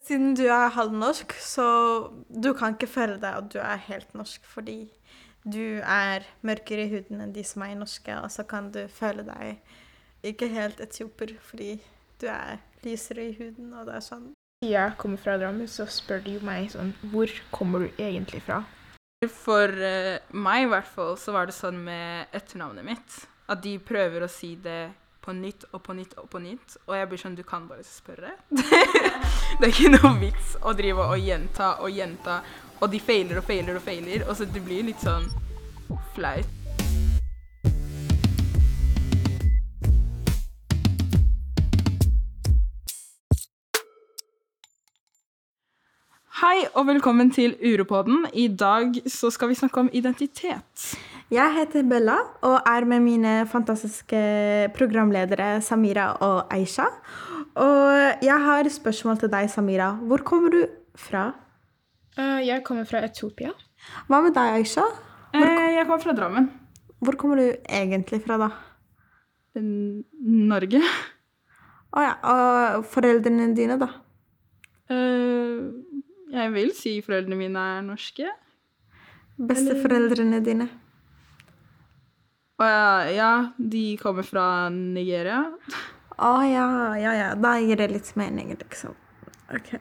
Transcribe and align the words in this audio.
Siden 0.00 0.32
du 0.34 0.46
er 0.48 0.72
halvnorsk, 0.72 1.34
så 1.44 1.66
du 2.28 2.52
kan 2.56 2.74
ikke 2.74 2.88
føle 2.88 3.18
deg 3.20 3.36
at 3.42 3.50
du 3.52 3.58
er 3.60 3.84
helt 3.90 4.14
norsk, 4.16 4.46
fordi 4.48 4.78
du 5.44 5.80
er 5.80 6.24
mørkere 6.44 6.86
i 6.86 6.90
huden 6.94 7.20
enn 7.20 7.34
de 7.36 7.44
som 7.44 7.64
er 7.64 7.76
norske, 7.78 8.16
og 8.16 8.32
så 8.32 8.44
kan 8.48 8.70
du 8.72 8.82
føle 8.92 9.24
deg 9.28 9.60
ikke 10.26 10.50
helt 10.52 10.80
etioper 10.84 11.32
fordi 11.44 11.78
du 12.20 12.26
er 12.28 12.60
lysere 12.84 13.30
i 13.30 13.36
huden, 13.38 13.72
og 13.72 13.88
det 13.88 13.96
er 13.96 14.04
sånn. 14.04 14.28
Jeg 14.64 14.92
kommer 15.00 15.20
fra 15.20 15.38
Drammen, 15.40 15.68
så 15.68 15.86
spør 15.88 16.20
de 16.24 16.34
jo 16.36 16.40
meg 16.44 16.66
sånn 16.68 16.90
Hvor 17.08 17.30
kommer 17.48 17.86
du 17.86 18.02
egentlig 18.02 18.42
fra? 18.44 18.58
For 19.24 19.72
uh, 19.72 20.20
meg 20.36 20.66
i 20.66 20.68
hvert 20.68 20.88
fall 20.88 21.14
så 21.20 21.32
var 21.32 21.48
det 21.48 21.56
sånn 21.56 21.78
med 21.84 22.28
etternavnet 22.36 22.84
mitt 22.84 23.16
at 23.50 23.62
de 23.64 23.78
prøver 23.82 24.24
å 24.24 24.28
si 24.30 24.52
det 24.60 24.90
på 25.20 25.32
nytt 25.32 25.64
og 25.72 25.82
på 25.82 25.92
nytt 25.92 26.14
og 26.18 26.28
på 26.30 26.40
nytt. 26.40 26.76
Og 26.86 26.94
jeg 26.96 27.08
blir 27.08 27.20
sånn 27.20 27.36
Du 27.36 27.42
kan 27.46 27.66
bare 27.68 27.84
spørre. 27.84 28.32
det 29.58 29.66
er 29.66 29.72
ikke 29.72 29.92
noe 29.92 30.14
vits 30.20 30.56
å 30.62 30.72
drive 30.76 31.10
og 31.12 31.20
gjenta 31.20 31.74
og 31.84 31.92
gjenta, 31.92 32.40
og 32.80 32.88
de 32.92 33.00
feiler 33.00 33.42
og 33.42 33.44
feiler 33.44 33.76
og 33.76 33.84
feiler, 33.84 34.24
og 34.28 34.36
så 34.38 34.48
det 34.48 34.64
blir 34.64 34.86
litt 34.88 35.04
sånn 35.04 35.28
flaut. 36.16 36.56
Hei 46.40 46.64
og 46.72 46.86
velkommen 46.88 47.28
til 47.36 47.52
Uropodden. 47.60 48.24
I 48.32 48.48
dag 48.48 48.96
så 49.04 49.28
skal 49.28 49.50
vi 49.50 49.58
snakke 49.60 49.82
om 49.84 49.90
identitet. 49.92 50.94
Jeg 51.30 51.52
heter 51.54 51.84
Bella 51.86 52.16
og 52.42 52.56
er 52.66 52.84
med 52.90 53.04
mine 53.04 53.32
fantastiske 53.46 54.20
programledere 54.74 55.60
Samira 55.62 56.08
og 56.26 56.48
Aisha. 56.52 56.88
Og 57.54 58.24
jeg 58.26 58.38
har 58.46 58.66
et 58.66 58.74
spørsmål 58.74 59.20
til 59.22 59.30
deg, 59.30 59.46
Samira. 59.52 59.92
Hvor 60.10 60.24
kommer 60.26 60.50
du 60.50 60.64
fra? 60.98 61.28
Uh, 62.18 62.40
jeg 62.42 62.64
kommer 62.66 62.88
fra 62.88 63.04
Etiopia. 63.06 63.52
Hva 64.10 64.18
med 64.24 64.34
deg, 64.34 64.56
Aisha? 64.58 64.82
Eh, 65.30 65.68
jeg 65.76 65.86
kommer 65.86 66.02
fra 66.02 66.16
Drammen. 66.18 66.50
Hvor 67.00 67.14
kommer 67.16 67.38
du 67.38 67.46
egentlig 67.70 68.18
fra, 68.26 68.36
da? 68.42 68.50
N- 69.56 70.02
Norge. 70.50 70.82
Å 71.94 72.02
ja. 72.08 72.12
Og 72.34 72.84
foreldrene 72.90 73.52
dine, 73.56 73.78
da? 73.80 73.86
Uh, 74.90 75.70
jeg 76.34 76.52
vil 76.58 76.74
si 76.74 76.98
foreldrene 77.06 77.38
mine 77.38 77.62
er 77.78 77.86
norske. 77.86 78.26
Besteforeldrene 79.40 80.42
dine? 80.44 80.66
Og 82.60 82.68
ja, 82.68 83.12
ja, 83.16 83.30
de 83.56 83.84
kommer 84.02 84.26
fra 84.26 84.44
Nigeria. 84.68 85.46
Å 86.20 86.32
ja, 86.44 86.66
ja, 87.00 87.14
ja. 87.16 87.30
Da 87.40 87.54
gir 87.62 87.80
det 87.80 87.88
litt 87.94 88.10
mening, 88.20 88.52
liksom. 88.60 88.92
Ok. 89.48 89.78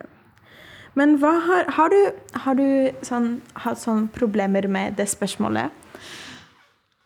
Men 0.95 1.17
hva 1.19 1.33
har, 1.44 1.67
har 1.75 1.91
du, 1.91 1.99
har 2.45 2.55
du 2.55 2.69
sånn, 3.05 3.41
hatt 3.66 3.81
sånn 3.81 4.08
problemer 4.16 4.69
med 4.71 4.95
det 4.95 5.09
spørsmålet? 5.11 5.75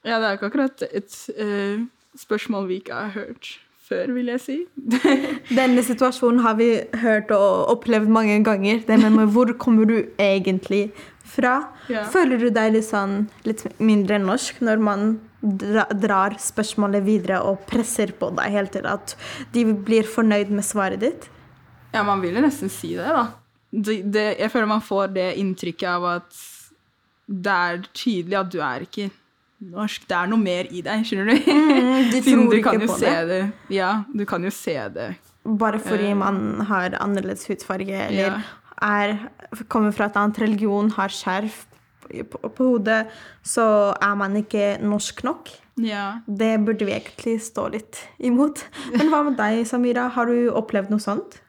Ja, 0.05 0.19
det 0.19 0.27
er 0.27 0.37
ikke 0.37 0.51
akkurat 0.51 0.85
et 0.91 1.17
uh, 1.39 1.81
spørsmål 2.21 2.69
vi 2.69 2.79
ikke 2.83 2.99
har 2.99 3.13
hørt 3.17 3.55
før, 3.93 4.13
vil 4.17 4.31
jeg 4.33 4.41
si. 4.43 4.59
Denne 5.59 5.83
situasjonen 5.85 6.43
har 6.43 6.57
vi 6.59 6.69
hørt 7.03 7.31
og 7.35 7.69
opplevd 7.77 8.11
mange 8.11 8.39
ganger. 8.45 8.81
Det 8.87 8.99
med, 9.03 9.27
hvor 9.33 9.53
kommer 9.61 9.89
du 9.89 9.97
egentlig 10.19 10.87
fra? 11.33 11.59
Ja. 11.91 12.07
Føler 12.11 12.41
du 12.41 12.49
deg 12.53 12.73
litt, 12.75 12.87
sånn, 12.89 13.27
litt 13.47 13.65
mindre 13.79 14.19
norsk 14.21 14.61
når 14.65 14.83
man 14.83 15.13
dra, 15.43 15.85
drar 15.91 16.37
spørsmålet 16.41 17.05
videre 17.05 17.41
og 17.47 17.63
presser 17.69 18.13
på 18.17 18.31
deg 18.37 18.57
helt 18.57 18.75
til 18.75 18.87
at 18.89 19.15
de 19.55 19.65
blir 19.73 20.07
fornøyd 20.07 20.53
med 20.53 20.65
svaret 20.67 21.03
ditt? 21.03 21.29
Ja, 21.93 22.03
man 22.07 22.23
vil 22.23 22.37
jo 22.37 22.45
nesten 22.45 22.71
si 22.73 22.95
det, 22.97 23.07
da. 23.07 23.27
Det, 23.73 24.01
det, 24.13 24.27
jeg 24.37 24.53
føler 24.53 24.69
man 24.69 24.85
får 24.85 25.13
det 25.15 25.29
inntrykket 25.41 25.89
av 25.89 26.09
at 26.19 26.41
det 27.25 27.53
er 27.53 27.85
tydelig 27.95 28.37
at 28.37 28.49
du 28.53 28.59
er 28.61 28.85
ikke 28.85 29.09
norsk. 29.71 30.07
Det 30.09 30.17
er 30.17 30.31
noe 30.31 30.41
mer 30.41 30.69
i 30.71 30.81
deg, 30.85 31.05
skjønner 31.07 31.29
du? 31.31 31.51
Mm, 31.51 32.09
de 32.11 32.21
tror 32.25 32.49
du 32.51 32.57
ikke 32.57 32.71
kan 32.71 32.81
jo 32.85 32.89
på 32.91 32.97
se 32.99 33.13
det. 33.13 33.23
det. 33.29 33.75
Ja, 33.75 33.91
du 34.13 34.25
kan 34.29 34.43
jo 34.43 34.51
se 34.53 34.75
det. 34.95 35.09
Bare 35.43 35.79
fordi 35.83 36.11
uh, 36.11 36.17
man 36.17 36.37
har 36.69 36.95
annerledes 37.03 37.47
hudfarge 37.47 37.91
eller 38.07 38.21
Ja. 38.23 38.41
er, 38.81 39.17
kommer 39.67 39.91
fra 39.95 40.05
et 40.11 40.15
annet 40.19 40.39
religion, 40.43 40.89
har 40.95 41.11
skjerf 41.11 41.65
på, 42.29 42.39
på 42.49 42.63
hodet, 42.73 43.07
så 43.43 43.65
er 44.01 44.15
man 44.19 44.35
ikke 44.39 44.77
norsk 44.83 45.23
nok. 45.23 45.51
Ja. 45.81 46.19
Det 46.27 46.57
burde 46.65 46.85
vi 46.85 46.93
egentlig 46.93 47.39
stå 47.41 47.67
litt 47.73 48.03
imot. 48.19 48.61
Men 48.93 49.09
hva 49.09 49.23
med 49.25 49.39
deg, 49.39 49.63
Samira? 49.65 50.09
Har 50.13 50.29
du 50.29 50.51
opplevd 50.53 50.91
noe 50.93 51.01
sånt? 51.01 51.39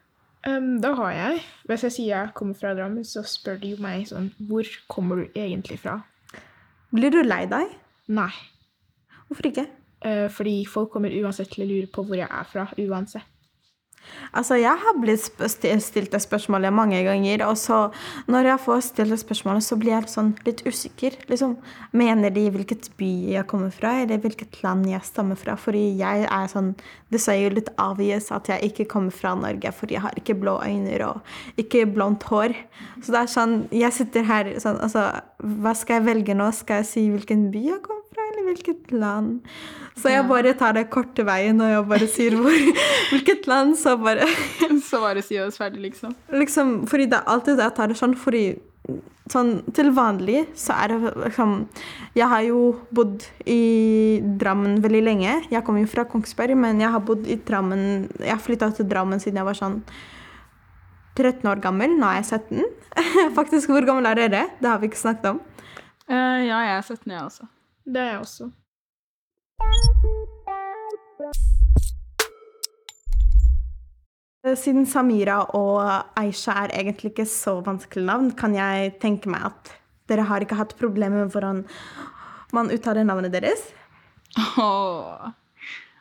Um, 0.46 0.78
da 0.80 0.94
har 0.98 1.12
jeg. 1.12 1.42
Hvis 1.68 1.84
jeg 1.86 1.92
sier 1.94 2.10
jeg 2.12 2.32
kommer 2.36 2.56
fra 2.58 2.74
Drammen, 2.76 3.04
så 3.04 3.22
spør 3.24 3.56
de 3.62 3.70
jo 3.74 3.78
meg 3.80 4.02
sånn 4.10 4.26
Hvor 4.48 4.68
kommer 4.92 5.22
du 5.22 5.38
egentlig 5.40 5.78
fra? 5.80 5.98
Blir 6.94 7.10
du 7.14 7.22
lei 7.24 7.44
deg? 7.48 7.72
Nei. 8.08 8.32
Hvorfor 9.28 9.48
ikke? 9.48 9.68
Eh, 10.04 10.26
fordi 10.28 10.64
folk 10.68 10.92
kommer 10.92 11.14
uansett 11.22 11.54
til 11.54 11.64
å 11.64 11.70
lure 11.70 11.88
på 11.92 12.04
hvor 12.04 12.20
jeg 12.20 12.28
er 12.28 12.50
fra, 12.50 12.68
uansett. 12.76 13.30
Altså, 14.34 14.56
jeg 14.58 14.76
har 14.82 14.96
blitt 15.00 15.22
stilt 15.22 16.12
det 16.12 16.20
spørsmålet 16.22 16.74
mange 16.74 16.98
ganger, 17.06 17.44
og 17.46 17.56
så 17.58 17.78
når 18.30 18.50
jeg 18.50 18.62
får 18.64 18.82
stilt 18.88 19.14
det 19.14 19.20
spørsmålet, 19.22 19.64
så 19.64 19.78
blir 19.80 19.94
jeg 19.94 20.10
sånn 20.12 20.32
litt 20.46 20.60
usikker. 20.66 21.16
Liksom, 21.30 21.54
mener 21.96 22.34
de 22.34 22.44
hvilket 22.52 22.90
by 22.98 23.10
jeg 23.36 23.46
kommer 23.50 23.72
fra, 23.74 23.94
eller 24.02 24.20
hvilket 24.22 24.60
land 24.64 24.88
jeg 24.90 25.06
stammer 25.06 25.38
fra? 25.40 25.56
Fordi 25.60 25.84
jeg 26.00 26.28
er 26.28 26.50
sånn 26.50 26.74
Det 27.14 27.20
sier 27.22 27.44
jo 27.44 27.54
litt 27.54 27.68
avgjøres 27.78 28.32
at 28.34 28.48
jeg 28.50 28.72
ikke 28.72 28.88
kommer 28.90 29.14
fra 29.14 29.36
Norge, 29.38 29.70
fordi 29.72 29.94
jeg 29.94 30.02
har 30.02 30.16
ikke 30.18 30.34
blå 30.34 30.56
øyne 30.64 30.96
og 31.06 31.60
ikke 31.60 31.84
blondt 31.86 32.26
hår. 32.26 32.56
Så 33.00 33.14
det 33.14 33.20
er 33.20 33.30
sånn 33.30 33.54
Jeg 33.70 33.94
sitter 33.94 34.26
her 34.26 34.50
sånn 34.58 34.80
Altså, 34.82 35.04
hva 35.38 35.76
skal 35.78 36.00
jeg 36.00 36.08
velge 36.08 36.34
nå? 36.34 36.50
Skal 36.50 36.82
jeg 36.82 36.90
si 36.90 37.04
hvilken 37.12 37.52
by 37.54 37.62
jeg 37.68 37.84
kommer 37.84 37.93
hvilket 38.48 38.92
land? 38.94 39.40
Så 39.98 40.10
jeg 40.10 40.26
bare 40.28 40.54
tar 40.58 40.76
det 40.76 40.88
korte 40.92 41.24
veien, 41.26 41.60
og 41.62 41.70
jeg 41.70 41.88
bare 41.90 42.10
sier 42.10 42.36
hvor, 42.38 42.54
hvilket 43.12 43.48
land, 43.50 43.74
så 43.80 43.96
bare 44.00 44.28
Så 44.90 45.00
bare 45.02 45.22
si 45.24 45.38
oss 45.40 45.58
ferdig, 45.60 45.82
liksom. 45.88 46.14
liksom, 46.34 46.76
fordi 46.90 47.08
det 47.10 47.20
er 47.20 47.34
alltid 47.34 47.58
det 47.58 47.68
jeg 47.68 47.76
tar 47.78 47.92
det 47.92 47.98
sånn, 47.98 48.16
fordi 48.18 48.44
sånn, 49.32 49.52
til 49.76 49.88
vanlig 49.96 50.42
så 50.58 50.76
er 50.82 50.92
det 50.92 51.12
liksom 51.16 51.54
Jeg 52.16 52.28
har 52.28 52.42
jo 52.44 52.58
bodd 52.94 53.24
i 53.48 54.20
Drammen 54.40 54.76
veldig 54.84 55.00
lenge. 55.06 55.38
Jeg 55.50 55.64
kommer 55.64 55.84
jo 55.84 55.90
fra 55.90 56.04
Kongsberg, 56.08 56.56
men 56.58 56.82
jeg 56.82 56.92
har 56.92 57.04
bodd 57.04 57.26
i 57.26 57.38
Drammen 57.40 58.10
Jeg 58.20 58.42
flytta 58.44 58.70
til 58.76 58.88
Drammen 58.90 59.22
siden 59.22 59.40
jeg 59.40 59.48
var 59.48 59.58
sånn 59.58 59.80
13 61.14 61.46
år 61.46 61.62
gammel. 61.62 61.94
Nå 61.94 62.10
er 62.10 62.20
jeg 62.20 62.42
17. 62.42 62.64
Faktisk, 63.38 63.70
hvor 63.70 63.86
gammel 63.86 64.08
er 64.10 64.24
dere? 64.24 64.46
Det 64.58 64.70
har 64.70 64.80
vi 64.82 64.90
ikke 64.90 65.00
snakket 65.00 65.30
om. 65.30 65.42
Uh, 66.10 66.42
ja, 66.44 66.58
jeg 66.66 66.76
er 66.76 66.82
17, 66.82 67.12
jeg 67.14 67.22
også. 67.22 67.46
Det 67.84 68.00
er 68.00 68.06
jeg 68.14 68.18
også. 68.18 68.46
Siden 74.56 74.86
Samira 74.86 75.42
og 75.56 75.80
Aisha 76.16 76.52
er 76.52 76.72
egentlig 76.80 77.10
ikke 77.12 77.26
så 77.28 77.58
vanskelig 77.64 78.04
navn, 78.06 78.30
kan 78.36 78.54
jeg 78.56 78.94
tenke 79.00 79.28
meg 79.32 79.50
at 79.50 79.72
dere 80.08 80.24
har 80.28 80.44
ikke 80.44 80.56
hatt 80.56 80.74
problemer 80.80 81.24
med 81.24 81.32
hvordan 81.32 81.62
man 82.56 82.72
uttaler 82.72 83.04
navnet 83.04 83.32
deres. 83.32 83.66
Åh. 84.36 85.30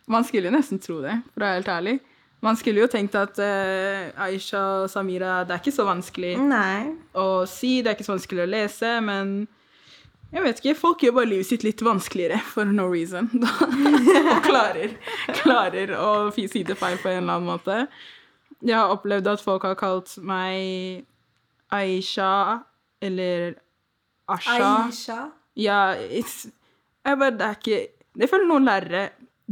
Man 0.08 0.24
skulle 0.28 0.52
jo 0.52 0.56
nesten 0.56 0.80
tro 0.84 1.00
det, 1.04 1.18
for 1.34 1.44
å 1.44 1.46
være 1.46 1.60
helt 1.60 1.72
ærlig. 1.72 1.96
Man 2.44 2.60
skulle 2.60 2.84
jo 2.84 2.92
tenkt 2.92 3.16
at 3.16 3.40
uh, 3.40 4.24
Aisha 4.26 4.64
og 4.84 4.90
Samira, 4.92 5.42
det 5.48 5.56
er 5.56 5.64
ikke 5.64 5.76
så 5.76 5.88
vanskelig 5.88 6.36
Nei. 6.44 6.96
å 7.16 7.44
si, 7.48 7.78
det 7.80 7.92
er 7.92 7.96
ikke 7.96 8.08
så 8.08 8.18
vanskelig 8.18 8.44
å 8.44 8.52
lese, 8.52 8.98
men 9.04 9.36
jeg 10.34 10.42
vet 10.42 10.60
ikke, 10.60 10.76
folk 10.80 11.04
gjør 11.06 11.16
bare 11.20 11.30
livet 11.30 11.48
sitt 11.48 11.64
litt 11.66 11.82
vanskeligere 11.86 12.40
for 12.54 12.66
no 12.66 12.88
reason. 12.90 13.30
Da, 13.44 13.52
og 14.34 14.46
klarer, 14.48 14.96
klarer 15.44 15.94
å 16.00 16.32
si 16.34 16.64
det 16.66 16.78
feil 16.80 16.98
på 17.02 17.12
en 17.12 17.24
eller 17.24 17.38
annen 17.38 17.50
måte. 17.52 17.78
Jeg 18.64 18.78
har 18.80 18.94
opplevd 18.94 19.28
at 19.30 19.44
folk 19.44 19.66
har 19.68 19.76
kalt 19.80 20.16
meg 20.24 21.04
Aisha 21.74 22.63
eller 23.04 23.57
Asha. 24.31 24.88
Aisha. 24.88 25.19
Ja, 25.60 25.94
it's, 25.94 26.48
jeg 27.04 27.19
bare, 27.19 27.36
det 27.38 27.46
er 27.46 27.60
ikke 27.60 27.80
Jeg 28.24 28.30
føler 28.31 28.48
noen 28.48 28.66
lærere 28.66 29.04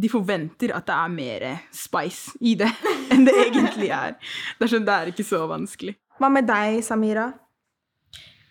de 0.02 0.10
forventer 0.10 0.72
at 0.74 0.86
det 0.88 0.96
er 0.96 1.12
mer 1.14 1.44
spice 1.76 2.38
i 2.48 2.56
det 2.58 2.70
enn 3.12 3.26
det 3.28 3.36
egentlig 3.44 3.92
er. 3.94 4.16
Det 4.58 4.66
er 4.66 4.72
sånn, 4.72 4.88
det 4.88 4.96
er 4.96 5.12
ikke 5.12 5.26
så 5.28 5.44
vanskelig. 5.50 5.98
Hva 6.22 6.30
med 6.32 6.48
deg, 6.48 6.80
Samira? 6.86 7.28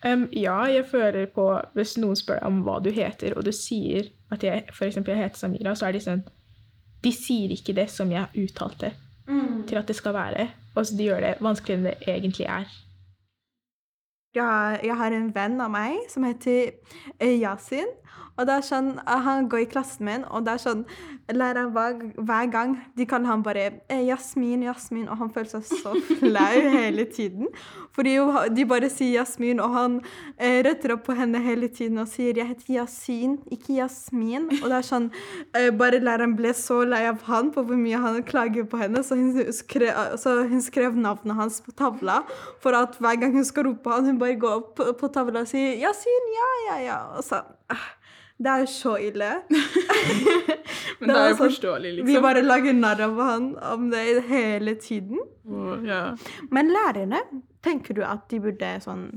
Um, 0.01 0.25
ja, 0.33 0.55
jeg 0.65 0.87
føler 0.89 1.27
på 1.29 1.43
Hvis 1.77 1.91
noen 2.01 2.17
spør 2.17 2.39
deg 2.39 2.47
om 2.47 2.63
hva 2.65 2.79
du 2.81 2.89
heter, 2.89 3.35
og 3.37 3.45
du 3.45 3.51
sier 3.53 4.07
at 4.33 4.41
jeg 4.43 4.63
jeg 4.73 5.03
heter 5.05 5.37
Samira, 5.37 5.75
så 5.77 5.85
er 5.85 5.93
de 5.93 6.01
sånn 6.01 6.23
De 7.03 7.11
sier 7.13 7.51
ikke 7.53 7.75
det 7.77 7.89
som 7.93 8.09
jeg 8.09 8.25
uttalte 8.33 8.95
til 9.67 9.77
at 9.77 9.87
det 9.87 9.95
skal 9.95 10.13
være, 10.13 10.47
og 10.75 10.85
så 10.85 10.95
de 10.97 11.05
gjør 11.07 11.21
det 11.23 11.35
vanskeligere 11.39 11.79
enn 11.79 11.87
det 11.87 12.09
egentlig 12.09 12.47
er. 12.49 12.65
Jeg 14.35 14.43
har, 14.43 14.79
jeg 14.83 14.95
har 14.95 15.11
en 15.11 15.31
venn 15.35 15.59
av 15.59 15.71
meg 15.73 16.05
som 16.07 16.23
heter 16.23 16.71
eh, 17.19 17.33
Yasin. 17.41 17.89
Og 18.39 18.47
det 18.47 18.53
er 18.55 18.63
sånn, 18.65 18.91
eh, 18.99 19.23
Han 19.25 19.49
går 19.51 19.65
i 19.65 19.69
klassen 19.69 20.07
min, 20.07 20.23
og 20.31 20.45
det 20.45 20.55
er 20.55 20.63
sånn 20.63 20.85
læreren 21.31 21.71
hver, 21.75 21.99
hver 22.17 22.47
gang 22.51 22.73
de 22.97 23.05
kaller 23.07 23.31
han 23.31 23.43
bare 23.43 23.65
eh, 23.91 24.03
Jasmin, 24.07 24.63
Jasmin, 24.65 25.07
og 25.11 25.19
han 25.19 25.31
føler 25.33 25.49
seg 25.51 25.67
så 25.67 25.93
flau 26.19 26.61
hele 26.77 27.05
tiden. 27.11 27.51
Fordi 27.95 28.15
de 28.55 28.65
bare 28.67 28.89
sier 28.91 29.19
Jasmin, 29.19 29.59
og 29.63 29.75
han 29.75 29.97
eh, 30.37 30.61
retter 30.65 30.95
opp 30.95 31.05
på 31.09 31.15
henne 31.17 31.41
hele 31.43 31.67
tiden 31.67 31.99
og 32.01 32.07
sier 32.11 32.35
'jeg 32.35 32.47
heter 32.47 32.73
Yasin, 32.77 33.37
ikke 33.51 33.77
Jasmin'. 33.79 34.47
Og 34.61 34.67
det 34.69 34.77
er 34.79 34.87
sånn, 34.87 35.11
eh, 35.55 35.69
Bare 35.81 35.99
læreren 35.99 36.35
ble 36.35 36.53
så 36.53 36.83
lei 36.85 37.05
av 37.07 37.21
han 37.23 37.51
på 37.51 37.63
hvor 37.65 37.77
mye 37.79 37.97
han 37.97 38.23
klager 38.23 38.63
på 38.63 38.77
henne, 38.77 39.03
så 39.03 39.15
hun 39.15 39.33
skrev, 39.51 40.17
så 40.17 40.47
hun 40.47 40.61
skrev 40.61 40.95
navnet 40.95 41.35
hans 41.35 41.61
på 41.61 41.71
tavla 41.71 42.23
for 42.61 42.75
at 42.75 42.97
hver 42.99 43.19
gang 43.19 43.33
hun 43.33 43.45
skal 43.45 43.65
rope 43.65 43.89
han, 43.89 44.05
hun 44.05 44.19
bare 44.21 44.37
gå 44.39 44.51
opp 44.59 44.69
på, 44.77 44.91
på 44.99 45.09
tavla 45.13 45.41
og 45.45 45.49
si 45.49 45.61
'Yasin, 45.81 46.29
ja, 46.37 46.51
ja, 46.67 46.77
ja'. 46.87 47.17
Og 47.17 47.23
så, 47.27 47.41
ah, 47.73 47.87
det 48.41 48.49
er 48.53 48.63
jo 48.63 48.69
så 48.71 48.95
ille. 49.01 49.31
Men 50.99 51.09
det 51.09 51.17
er 51.17 51.27
jo 51.29 51.35
sånn- 51.35 51.43
forståelig, 51.47 51.91
Vi 51.95 52.01
liksom. 52.03 52.23
bare 52.25 52.41
lager 52.45 52.73
narr 52.77 53.01
av 53.07 53.19
han 53.25 53.47
om 53.73 53.89
det 53.91 54.23
hele 54.29 54.75
tiden. 54.81 55.19
Oh, 55.49 55.75
ja. 55.85 56.15
Men 56.51 56.69
lærerne, 56.73 57.21
tenker 57.63 57.93
du 57.97 58.01
at 58.05 58.27
de 58.29 58.39
burde 58.41 58.75
sånn 58.81 59.07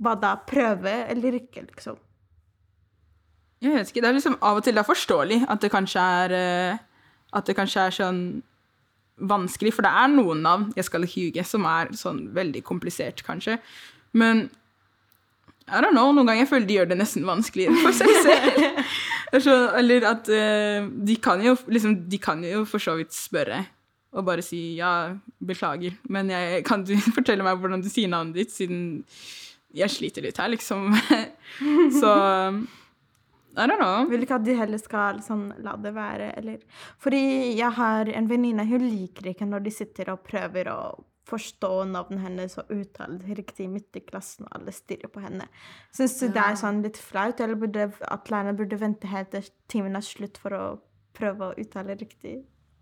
Hva 0.00 0.12
da? 0.20 0.34
Prøve 0.46 0.92
eller 1.10 1.32
ikke, 1.40 1.64
liksom? 1.66 1.96
Jeg 3.60 3.72
vet 3.74 3.88
ikke, 3.90 4.02
det 4.04 4.08
er 4.10 4.14
liksom 4.18 4.36
Av 4.42 4.56
og 4.60 4.64
til 4.64 4.76
det 4.76 4.82
er 4.84 4.86
forståelig 4.86 5.38
at 5.50 5.60
det 5.64 5.70
kanskje 5.72 6.04
er 6.22 6.34
eh, 6.38 6.78
At 7.34 7.48
det 7.48 7.56
kanskje 7.58 7.86
er 7.88 7.96
sånn 7.96 8.20
vanskelig, 9.18 9.72
for 9.74 9.82
det 9.82 9.90
er 9.90 10.12
noen 10.12 10.44
navn, 10.46 10.68
jeg 10.76 10.84
skal 10.86 11.02
ikke 11.02 11.20
ljuge, 11.24 11.42
som 11.44 11.64
er 11.66 11.88
sånn 11.98 12.20
veldig 12.36 12.60
komplisert, 12.62 13.24
kanskje. 13.26 13.56
Men 14.12 14.48
I 15.68 15.82
don't 15.84 15.92
know, 15.92 16.12
noen 16.12 16.28
ganger 16.28 16.44
jeg 16.44 16.50
føler 16.52 16.68
de 16.68 16.76
gjør 16.78 16.92
det 16.92 17.00
nesten 17.00 17.26
vanskeligere 17.28 17.76
for 17.82 17.96
seg 17.96 18.12
selv. 18.24 18.84
Så, 19.44 19.54
eller 19.76 20.06
at 20.08 20.28
uh, 20.32 20.86
de 20.88 21.18
kan 21.20 21.42
jo 21.44 21.52
liksom, 21.68 21.98
de 22.08 22.20
kan 22.22 22.40
jo 22.40 22.62
for 22.64 22.80
så 22.80 22.94
vidt 22.96 23.12
spørre 23.12 23.58
og 24.16 24.24
bare 24.24 24.40
si 24.40 24.78
ja, 24.78 25.12
beklager, 25.44 25.98
men 26.08 26.30
jeg, 26.32 26.62
kan 26.64 26.84
du 26.86 26.94
fortelle 27.18 27.44
meg 27.44 27.60
hvordan 27.60 27.84
du 27.84 27.90
sier 27.92 28.08
navnet 28.08 28.38
ditt, 28.40 28.54
siden 28.54 28.80
jeg 29.76 29.92
sliter 29.92 30.24
litt 30.24 30.40
her, 30.40 30.48
liksom. 30.48 30.88
så 32.00 32.12
I 33.58 33.66
don't 33.66 33.76
know. 33.76 34.06
Vil 34.08 34.22
ikke 34.24 34.38
at 34.38 34.46
de 34.46 34.54
heller 34.56 34.80
skal 34.80 35.20
sånn, 35.24 35.50
la 35.64 35.74
det 35.82 35.90
være, 35.96 36.30
eller 36.38 36.60
Fordi 37.02 37.20
jeg 37.58 37.70
har 37.74 38.08
en 38.08 38.28
venninne, 38.30 38.64
hun 38.68 38.84
liker 38.86 39.32
ikke 39.32 39.48
når 39.48 39.66
de 39.66 39.74
sitter 39.74 40.12
og 40.14 40.22
prøver 40.24 40.70
å 40.72 40.80
forstå 41.28 41.70
navnet 41.90 42.22
hennes 42.24 42.58
og 42.60 42.70
uttale 42.74 43.18
det 43.22 43.38
riktig 43.38 43.68
midt 43.70 43.96
i 43.98 44.04
klassen, 44.04 44.46
og 44.48 44.58
alle 44.58 44.74
stirrer 44.74 45.10
på 45.12 45.22
henne. 45.24 45.48
Syns 45.94 46.18
du 46.20 46.28
det 46.32 46.44
er 46.44 46.58
sånn 46.60 46.82
litt 46.84 47.00
flaut, 47.00 47.40
eller 47.44 47.58
burde, 47.60 47.90
at 48.00 48.30
lærerne 48.32 48.56
burde 48.58 48.80
vente 48.80 49.10
helt 49.10 49.32
til 49.34 49.48
timen 49.70 49.98
er 49.98 50.06
slutt 50.06 50.40
for 50.40 50.56
å 50.56 50.62
prøve 51.18 51.50
å 51.50 51.58
uttale 51.60 51.98
riktig? 51.98 52.38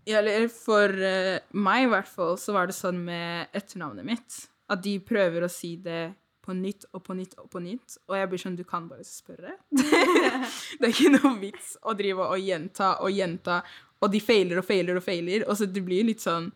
Ja, 0.07 0.21
eller 0.21 0.47
for 0.51 0.87
uh, 0.87 1.35
meg 1.51 1.87
i 1.87 1.89
hvert 1.91 2.07
fall, 2.07 2.37
så 2.39 2.55
var 2.55 2.69
det 2.69 2.77
sånn 2.77 3.01
med 3.09 3.51
etternavnet 3.57 4.07
mitt. 4.07 4.39
At 4.71 4.83
de 4.83 4.95
prøver 5.03 5.43
å 5.43 5.51
si 5.51 5.75
det 5.83 6.13
på 6.47 6.55
nytt 6.55 6.85
og 6.95 7.03
på 7.03 7.15
nytt 7.17 7.35
og 7.41 7.49
på 7.51 7.59
nytt. 7.63 7.97
Og 8.07 8.15
jeg 8.15 8.29
blir 8.31 8.39
sånn, 8.39 8.55
du 8.55 8.63
kan 8.67 8.87
bare 8.87 9.03
spørre. 9.07 9.57
det 10.79 10.79
er 10.79 10.93
ikke 10.93 11.11
noe 11.17 11.33
vits 11.41 11.73
å 11.83 11.95
drive 11.97 12.29
og 12.31 12.39
gjenta 12.39 12.93
og 13.03 13.11
gjenta, 13.11 13.59
og 13.99 14.13
de 14.13 14.21
feiler 14.23 14.61
og 14.61 14.67
feiler 14.67 14.99
og 14.99 15.03
feiler. 15.03 15.43
Og 15.47 15.59
så 15.59 15.67
det 15.67 15.83
blir 15.83 16.07
litt 16.07 16.23
sånn 16.23 16.47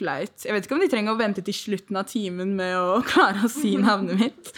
flaut. 0.00 0.46
Jeg 0.46 0.56
vet 0.56 0.66
ikke 0.66 0.76
om 0.78 0.82
de 0.82 0.88
trenger 0.90 1.14
å 1.14 1.20
vente 1.20 1.44
til 1.46 1.56
slutten 1.56 2.00
av 2.00 2.08
timen 2.10 2.56
med 2.58 2.74
å 2.80 2.98
klare 3.10 3.44
å 3.46 3.52
si 3.52 3.76
navnet 3.80 4.18
mitt. 4.20 4.50